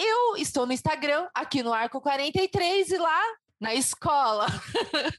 [0.00, 3.20] Eu estou no Instagram, aqui no Arco 43, e lá
[3.58, 4.46] na escola.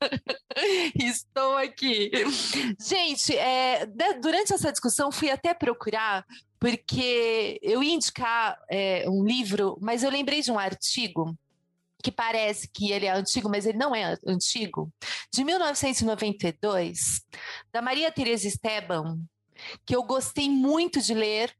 [0.96, 2.10] Estou aqui.
[2.80, 3.86] Gente, é,
[4.22, 6.26] durante essa discussão fui até procurar,
[6.58, 11.38] porque eu ia indicar é, um livro, mas eu lembrei de um artigo
[12.02, 14.90] que parece que ele é antigo, mas ele não é antigo,
[15.34, 17.22] de 1992,
[17.74, 19.20] da Maria Teresa Esteban,
[19.86, 21.54] que eu gostei muito de ler.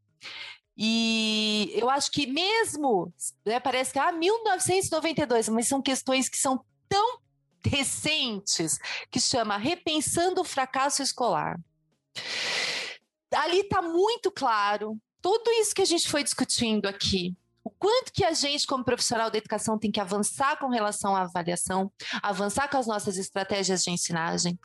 [0.82, 3.14] E eu acho que mesmo,
[3.46, 7.20] né, parece que ah, 1992, mas são questões que são tão
[7.66, 8.80] recentes
[9.12, 11.60] que chama Repensando o Fracasso Escolar.
[13.36, 17.36] Ali está muito claro tudo isso que a gente foi discutindo aqui.
[17.62, 21.24] O quanto que a gente, como profissional da educação, tem que avançar com relação à
[21.24, 21.92] avaliação,
[22.24, 24.58] avançar com as nossas estratégias de ensinagem,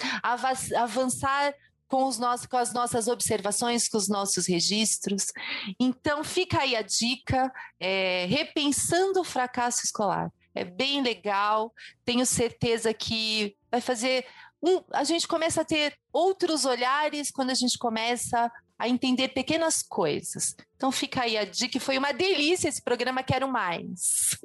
[0.77, 1.53] avançar
[1.95, 5.33] com, os nossos, com as nossas observações, com os nossos registros.
[5.79, 10.33] Então, fica aí a dica, é, repensando o fracasso escolar.
[10.53, 11.73] É bem legal,
[12.05, 14.27] tenho certeza que vai fazer.
[14.61, 19.81] Um, a gente começa a ter outros olhares quando a gente começa a entender pequenas
[19.81, 20.57] coisas.
[20.75, 24.37] Então fica aí a dica, foi uma delícia esse programa, quero mais.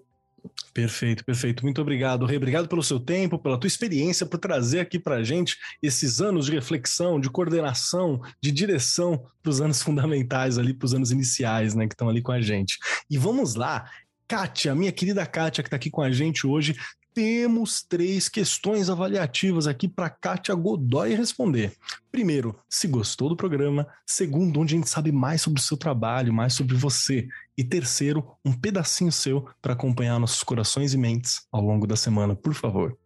[0.74, 1.64] Perfeito, perfeito.
[1.64, 2.38] Muito obrigado, Rei.
[2.38, 6.52] Obrigado pelo seu tempo, pela tua experiência, por trazer aqui para gente esses anos de
[6.52, 11.88] reflexão, de coordenação, de direção para os anos fundamentais ali, para os anos iniciais, né,
[11.88, 12.78] que estão ali com a gente.
[13.10, 13.90] E vamos lá,
[14.28, 16.76] Kátia, minha querida Kátia, que está aqui com a gente hoje,
[17.14, 21.74] temos três questões avaliativas aqui para Kátia Godoy responder.
[22.12, 23.88] Primeiro, se gostou do programa.
[24.06, 27.28] Segundo, onde a gente sabe mais sobre o seu trabalho, mais sobre você.
[27.60, 32.34] E terceiro, um pedacinho seu para acompanhar nossos corações e mentes ao longo da semana,
[32.34, 32.98] por favor.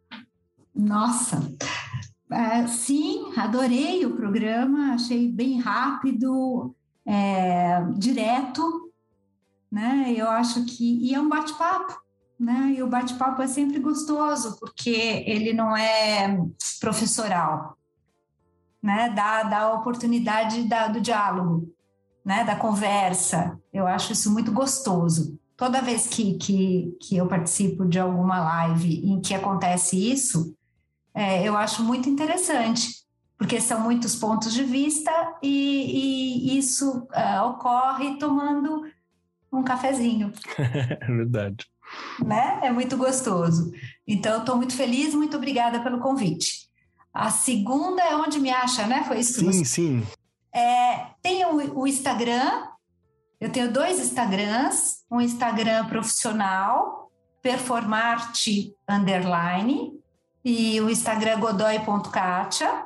[0.75, 8.93] Nossa, uh, sim, adorei o programa, achei bem rápido, é, direto,
[9.71, 10.13] né?
[10.15, 11.99] Eu acho que e é um bate-papo,
[12.39, 12.75] né?
[12.77, 16.37] E o bate-papo é sempre gostoso, porque ele não é
[16.79, 17.75] professoral,
[18.79, 19.09] né?
[19.15, 21.72] Dá, dá a oportunidade da, do diálogo,
[22.23, 22.43] né?
[22.43, 23.59] Da conversa.
[23.71, 25.39] Eu acho isso muito gostoso.
[25.55, 30.55] Toda vez que, que, que eu participo de alguma live em que acontece isso,
[31.13, 32.89] é, eu acho muito interessante,
[33.37, 35.11] porque são muitos pontos de vista
[35.41, 38.83] e, e isso uh, ocorre tomando
[39.51, 40.31] um cafezinho.
[40.57, 41.67] é verdade
[42.23, 42.59] né?
[42.63, 43.71] É muito gostoso.
[44.07, 46.67] Então, estou muito feliz, muito obrigada pelo convite.
[47.13, 49.03] A segunda é onde me acha, né?
[49.07, 49.65] Foi isso sim, você...
[49.65, 50.03] sim.
[50.53, 52.67] É, tem o, o Instagram,
[53.39, 59.99] eu tenho dois Instagrams, um Instagram profissional, performarte underline,
[60.45, 62.85] e o Instagram godoy.katia.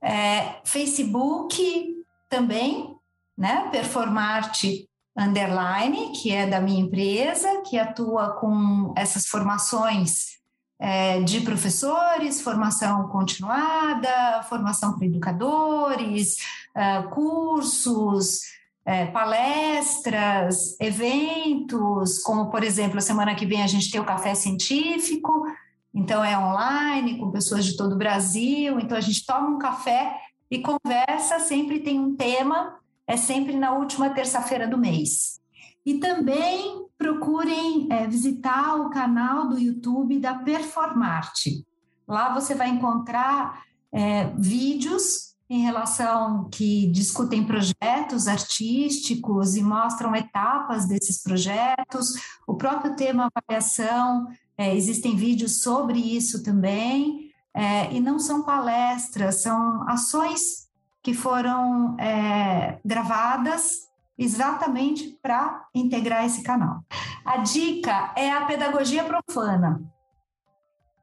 [0.00, 2.94] É, Facebook também,
[3.36, 3.68] né?
[3.70, 10.38] Performarte Underline, que é da minha empresa, que atua com essas formações
[10.78, 16.36] é, de professores, formação continuada, formação para educadores,
[16.74, 18.40] é, cursos,
[18.84, 24.34] é, palestras, eventos, como por exemplo, a semana que vem a gente tem o café
[24.34, 25.46] científico,
[25.94, 30.20] então é online, com pessoas de todo o Brasil, então a gente toma um café
[30.50, 35.40] e conversa, sempre tem um tema, é sempre na última terça-feira do mês.
[35.84, 41.66] E também procurem é, visitar o canal do YouTube da Performarte.
[42.06, 50.86] Lá você vai encontrar é, vídeos em relação que discutem projetos artísticos e mostram etapas
[50.86, 52.14] desses projetos,
[52.46, 54.26] o próprio tema avaliação,
[54.56, 60.68] é, existem vídeos sobre isso também, é, e não são palestras, são ações
[61.02, 63.88] que foram é, gravadas
[64.18, 66.84] exatamente para integrar esse canal.
[67.24, 69.82] A dica é a pedagogia profana,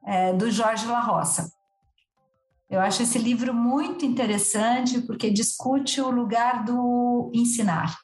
[0.04, 1.52] é, do Jorge La Roça.
[2.68, 7.98] Eu acho esse livro muito interessante porque discute o lugar do ensinar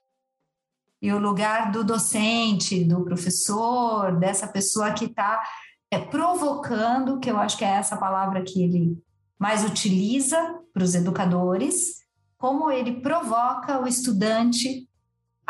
[1.00, 5.42] e o lugar do docente, do professor, dessa pessoa que está
[5.90, 8.98] é, provocando, que eu acho que é essa palavra que ele
[9.38, 11.98] mais utiliza para os educadores,
[12.36, 14.87] como ele provoca o estudante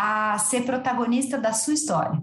[0.01, 2.23] a ser protagonista da sua história.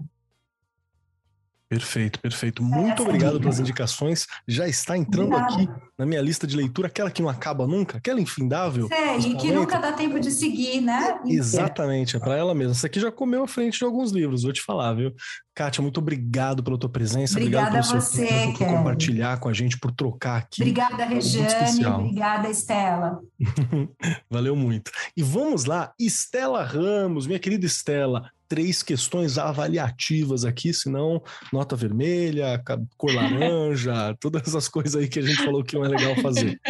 [1.68, 2.62] Perfeito, perfeito.
[2.62, 4.26] Muito obrigado pelas indicações.
[4.46, 5.62] Já está entrando Obrigada.
[5.62, 8.88] aqui na minha lista de leitura, aquela que não acaba nunca, aquela infindável.
[8.92, 11.18] É, e que nunca dá tempo de seguir, né?
[11.24, 12.72] Exatamente, é para ela mesma.
[12.72, 15.12] Essa aqui já comeu à frente de alguns livros, vou te falar, viu?
[15.54, 17.38] Kátia, muito obrigado pela tua presença.
[17.38, 20.60] Obrigada obrigado pelo a você, tempo, por compartilhar com a gente, por trocar aqui.
[20.60, 21.86] Obrigada, Regiane.
[21.86, 23.18] Obrigada, Estela.
[24.30, 24.90] Valeu muito.
[25.16, 31.22] E vamos lá, Estela Ramos, minha querida Estela, três questões avaliativas aqui, senão
[31.52, 32.62] nota vermelha,
[32.96, 36.60] cor laranja, todas as coisas aí que a gente falou que não é legal fazer.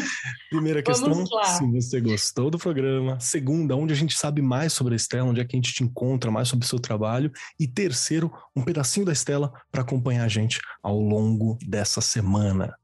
[0.50, 3.18] Primeira questão, se você gostou do programa.
[3.20, 5.82] Segunda, onde a gente sabe mais sobre a Estela, onde é que a gente te
[5.82, 7.30] encontra mais sobre o seu trabalho.
[7.58, 12.74] E terceiro, um pedacinho da Estela para acompanhar a gente ao longo dessa semana.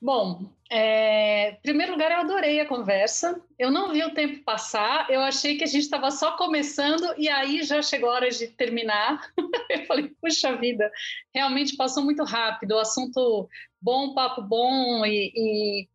[0.00, 3.42] Bom, é, em primeiro lugar, eu adorei a conversa.
[3.58, 7.28] Eu não vi o tempo passar, eu achei que a gente estava só começando e
[7.28, 9.20] aí já chegou a hora de terminar.
[9.70, 10.90] eu falei, puxa vida,
[11.34, 12.72] realmente passou muito rápido.
[12.72, 13.48] O assunto
[13.80, 15.88] bom, papo bom e, e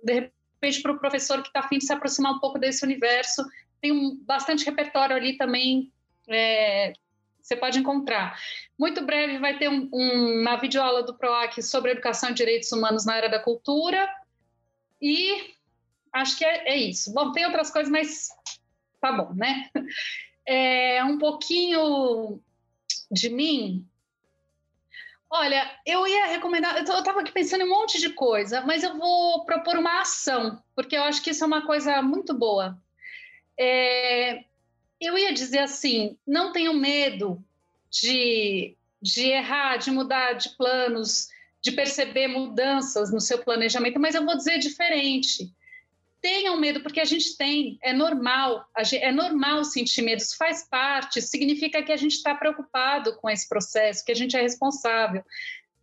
[0.03, 3.43] de repente para o professor que está afim de se aproximar um pouco desse universo.
[3.81, 5.91] Tem um, bastante repertório ali também.
[6.27, 6.93] É,
[7.41, 8.39] você pode encontrar.
[8.79, 13.05] Muito breve vai ter um, um, uma videoaula do PROAC sobre educação e direitos humanos
[13.05, 14.07] na área da cultura.
[15.01, 15.53] E
[16.13, 17.13] acho que é, é isso.
[17.13, 18.29] Bom, tem outras coisas, mas
[19.01, 19.69] tá bom, né?
[20.45, 22.39] É, um pouquinho
[23.11, 23.87] de mim.
[25.29, 28.95] Olha, eu ia recomendar, eu estava aqui pensando em um monte de coisa, mas eu
[28.97, 32.77] vou propor uma ação, porque eu acho que isso é uma coisa muito boa.
[33.57, 34.43] É,
[35.01, 37.43] eu ia dizer assim: não tenham medo
[37.89, 41.29] de, de errar, de mudar de planos,
[41.61, 45.51] de perceber mudanças no seu planejamento, mas eu vou dizer diferente.
[46.23, 51.21] Tenham medo, porque a gente tem, é normal, é normal sentir medo, isso faz parte,
[51.21, 55.21] significa que a gente está preocupado com esse processo, que a gente é responsável.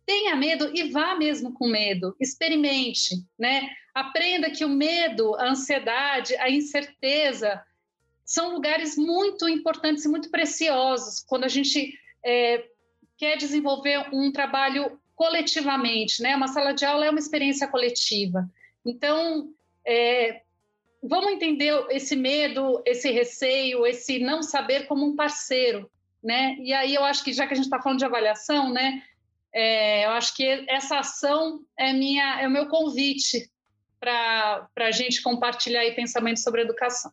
[0.03, 3.69] Tenha medo e vá mesmo com medo, experimente, né?
[3.93, 7.63] Aprenda que o medo, a ansiedade, a incerteza
[8.25, 11.93] são lugares muito importantes e muito preciosos quando a gente
[12.25, 12.65] é,
[13.15, 16.35] quer desenvolver um trabalho coletivamente, né?
[16.35, 18.49] Uma sala de aula é uma experiência coletiva.
[18.83, 19.53] Então,
[19.85, 20.41] é,
[21.01, 25.89] vamos entender esse medo, esse receio, esse não saber como um parceiro,
[26.23, 26.55] né?
[26.59, 29.03] E aí eu acho que já que a gente está falando de avaliação, né?
[29.53, 33.49] É, eu acho que essa ação é minha, é o meu convite
[33.99, 37.11] para a gente compartilhar aí pensamentos sobre educação.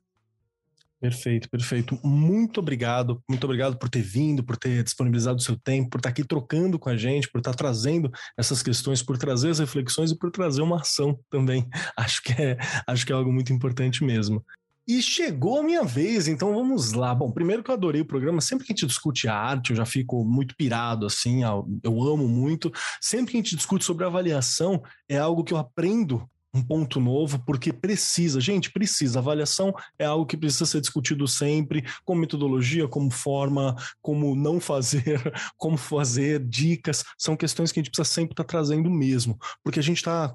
[1.00, 1.98] Perfeito, perfeito.
[2.02, 6.08] Muito obrigado, muito obrigado por ter vindo, por ter disponibilizado o seu tempo, por estar
[6.08, 10.18] aqui trocando com a gente, por estar trazendo essas questões, por trazer as reflexões e
[10.18, 11.68] por trazer uma ação também.
[11.96, 14.44] Acho que é, acho que é algo muito importante mesmo.
[14.88, 17.14] E chegou a minha vez, então vamos lá.
[17.14, 19.84] Bom, primeiro que eu adorei o programa, sempre que a gente discute arte, eu já
[19.84, 22.72] fico muito pirado, assim, eu amo muito.
[23.00, 26.26] Sempre que a gente discute sobre avaliação, é algo que eu aprendo
[26.58, 29.18] um ponto novo, porque precisa, gente, precisa.
[29.18, 35.20] Avaliação é algo que precisa ser discutido sempre, como metodologia, como forma, como não fazer,
[35.56, 39.78] como fazer, dicas, são questões que a gente precisa sempre estar tá trazendo mesmo, porque
[39.78, 40.34] a gente está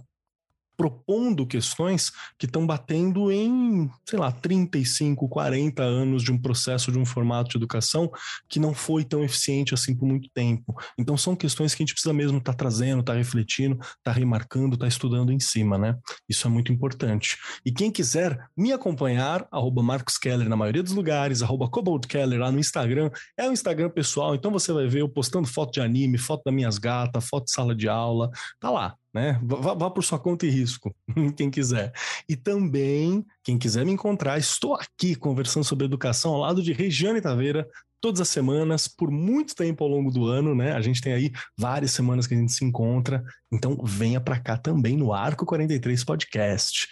[0.76, 6.98] propondo questões que estão batendo em, sei lá, 35, 40 anos de um processo, de
[6.98, 8.12] um formato de educação
[8.50, 10.76] que não foi tão eficiente assim por muito tempo.
[10.98, 13.96] Então são questões que a gente precisa mesmo estar tá trazendo, estar tá refletindo, estar
[14.04, 15.98] tá remarcando, estar tá estudando em cima, né?
[16.28, 17.38] Isso é muito importante.
[17.66, 22.40] E quem quiser me acompanhar, arroba Marcos Keller na maioria dos lugares, arroba Cobalt Keller
[22.40, 25.82] lá no Instagram, é o Instagram pessoal, então você vai ver eu postando foto de
[25.82, 29.40] anime, foto das minhas gatas, foto de sala de aula, tá lá né?
[29.44, 30.94] Vá, vá, por sua conta e risco,
[31.38, 31.94] quem quiser.
[32.28, 37.22] E também, quem quiser me encontrar, estou aqui conversando sobre educação ao lado de Regiane
[37.22, 37.68] Taveira,
[38.02, 40.74] todas as semanas, por muito tempo ao longo do ano, né?
[40.74, 44.58] A gente tem aí várias semanas que a gente se encontra, então venha para cá
[44.58, 46.90] também no Arco 43 Podcast.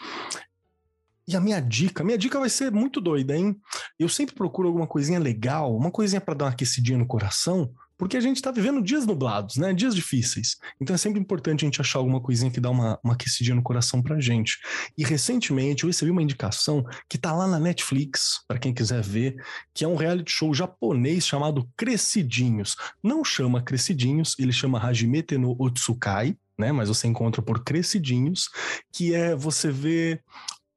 [1.28, 3.56] E a minha dica, minha dica vai ser muito doida, hein?
[4.00, 8.18] Eu sempre procuro alguma coisinha legal, uma coisinha para dar uma aquecidinha no coração, porque
[8.18, 9.76] a gente está vivendo dias nublados, né?
[9.76, 10.58] Dias difíceis.
[10.82, 13.62] Então é sempre importante a gente achar alguma coisinha que dá uma, uma aquecidinha no
[13.62, 14.58] coração pra gente.
[14.98, 19.36] E recentemente eu recebi uma indicação que tá lá na Netflix, para quem quiser ver,
[19.72, 22.76] que é um reality show japonês chamado Crescidinhos.
[23.04, 26.72] Não chama Crescidinhos, ele chama Hajimete no Otsukai, né?
[26.72, 28.50] Mas você encontra por Crescidinhos,
[28.92, 30.24] que é você ver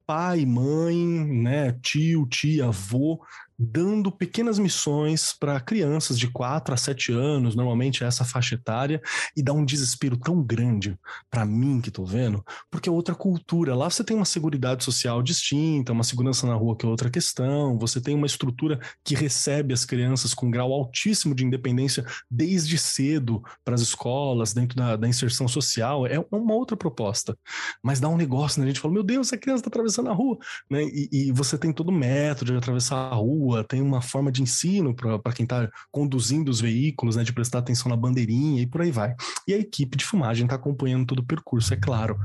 [0.05, 3.19] pai, mãe, né, tio, tia, avô,
[3.57, 9.01] dando pequenas missões para crianças de 4 a 7 anos, normalmente é essa faixa etária,
[9.35, 10.97] e dá um desespero tão grande
[11.29, 13.75] para mim que tô vendo, porque é outra cultura.
[13.75, 17.77] Lá você tem uma segurança social distinta, uma segurança na rua que é outra questão,
[17.77, 22.77] você tem uma estrutura que recebe as crianças com um grau altíssimo de independência desde
[22.77, 27.37] cedo para as escolas, dentro da, da, inserção social, é uma outra proposta.
[27.83, 28.65] Mas dá um negócio, né?
[28.65, 30.37] A gente fala, meu Deus, a criança está atravessando a rua,
[30.69, 30.83] né?
[30.83, 34.31] E, e você tem todo o método de atravessar a rua, rua, tem uma forma
[34.31, 38.67] de ensino para quem está conduzindo os veículos, né, de prestar atenção na bandeirinha e
[38.67, 39.15] por aí vai.
[39.47, 42.17] E a equipe de filmagem está acompanhando todo o percurso, é claro.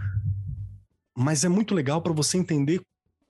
[1.16, 2.80] Mas é muito legal para você entender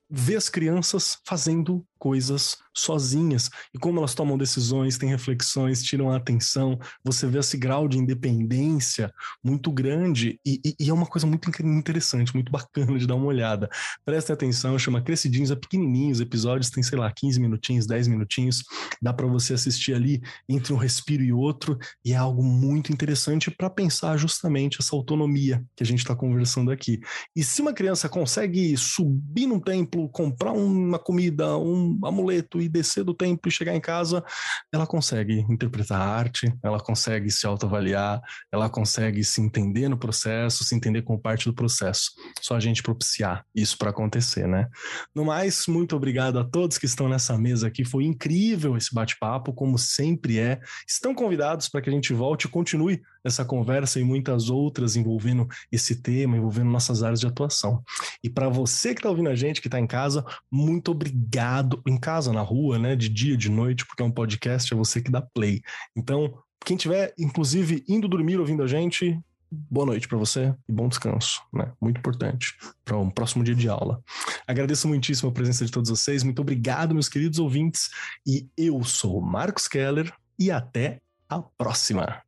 [0.09, 6.16] ver as crianças fazendo coisas sozinhas e como elas tomam decisões, têm reflexões, tiram a
[6.16, 6.78] atenção.
[7.05, 9.12] Você vê esse grau de independência
[9.44, 13.26] muito grande e, e, e é uma coisa muito interessante, muito bacana de dar uma
[13.26, 13.68] olhada.
[14.05, 18.64] Prestem atenção, chama Crescidinhos, é pequenininho, os episódios tem, sei lá, 15 minutinhos, 10 minutinhos.
[19.03, 23.51] Dá para você assistir ali entre um respiro e outro e é algo muito interessante
[23.51, 27.01] para pensar justamente essa autonomia que a gente está conversando aqui.
[27.36, 33.05] E se uma criança consegue subir num templo, comprar uma comida, um amuleto e descer
[33.05, 34.25] do templo e chegar em casa,
[34.73, 38.21] ela consegue interpretar a arte, ela consegue se autoavaliar,
[38.53, 42.12] ela consegue se entender no processo, se entender como parte do processo.
[42.41, 44.69] Só a gente propiciar isso para acontecer, né?
[45.15, 47.85] No mais, muito obrigado a todos que estão nessa mesa aqui.
[47.85, 50.61] Foi incrível esse bate-papo, como sempre é.
[50.87, 55.47] Estão convidados para que a gente volte e continue essa conversa e muitas outras envolvendo
[55.71, 57.83] esse tema, envolvendo nossas áreas de atuação.
[58.23, 61.80] E para você que está ouvindo a gente, que está em casa, muito obrigado.
[61.86, 62.97] Em casa, na rua, né?
[62.97, 65.61] De dia, de noite, porque é um podcast, é você que dá play.
[65.97, 66.32] Então,
[66.65, 69.19] Quem tiver, inclusive, indo dormir ouvindo a gente,
[69.51, 71.73] boa noite para você e bom descanso, né?
[71.81, 72.55] Muito importante
[72.85, 74.02] para um próximo dia de aula.
[74.47, 76.23] Agradeço muitíssimo a presença de todos vocês.
[76.23, 77.89] Muito obrigado, meus queridos ouvintes.
[78.27, 82.23] E eu sou Marcos Keller e até a próxima.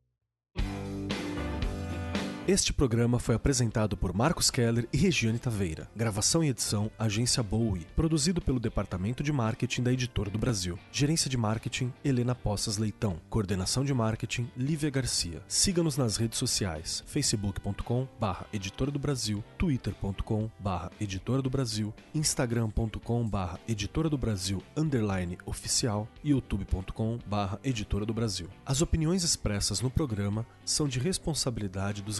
[2.45, 5.89] Este programa foi apresentado por Marcos Keller e Regiane Taveira.
[5.95, 7.87] Gravação e edição Agência Bowie.
[7.95, 10.77] Produzido pelo Departamento de Marketing da Editora do Brasil.
[10.91, 13.15] Gerência de Marketing Helena Poças Leitão.
[13.29, 15.41] Coordenação de Marketing Lívia Garcia.
[15.47, 23.25] Siga-nos nas redes sociais: facebook.com barra Editora do Brasil, twitter.com barra Editora do Brasil, instagram.com
[23.25, 28.49] barra Editora do Brasil underline oficial e youtube.com barra Editora do Brasil.
[28.65, 32.19] As opiniões expressas no programa são de responsabilidade dos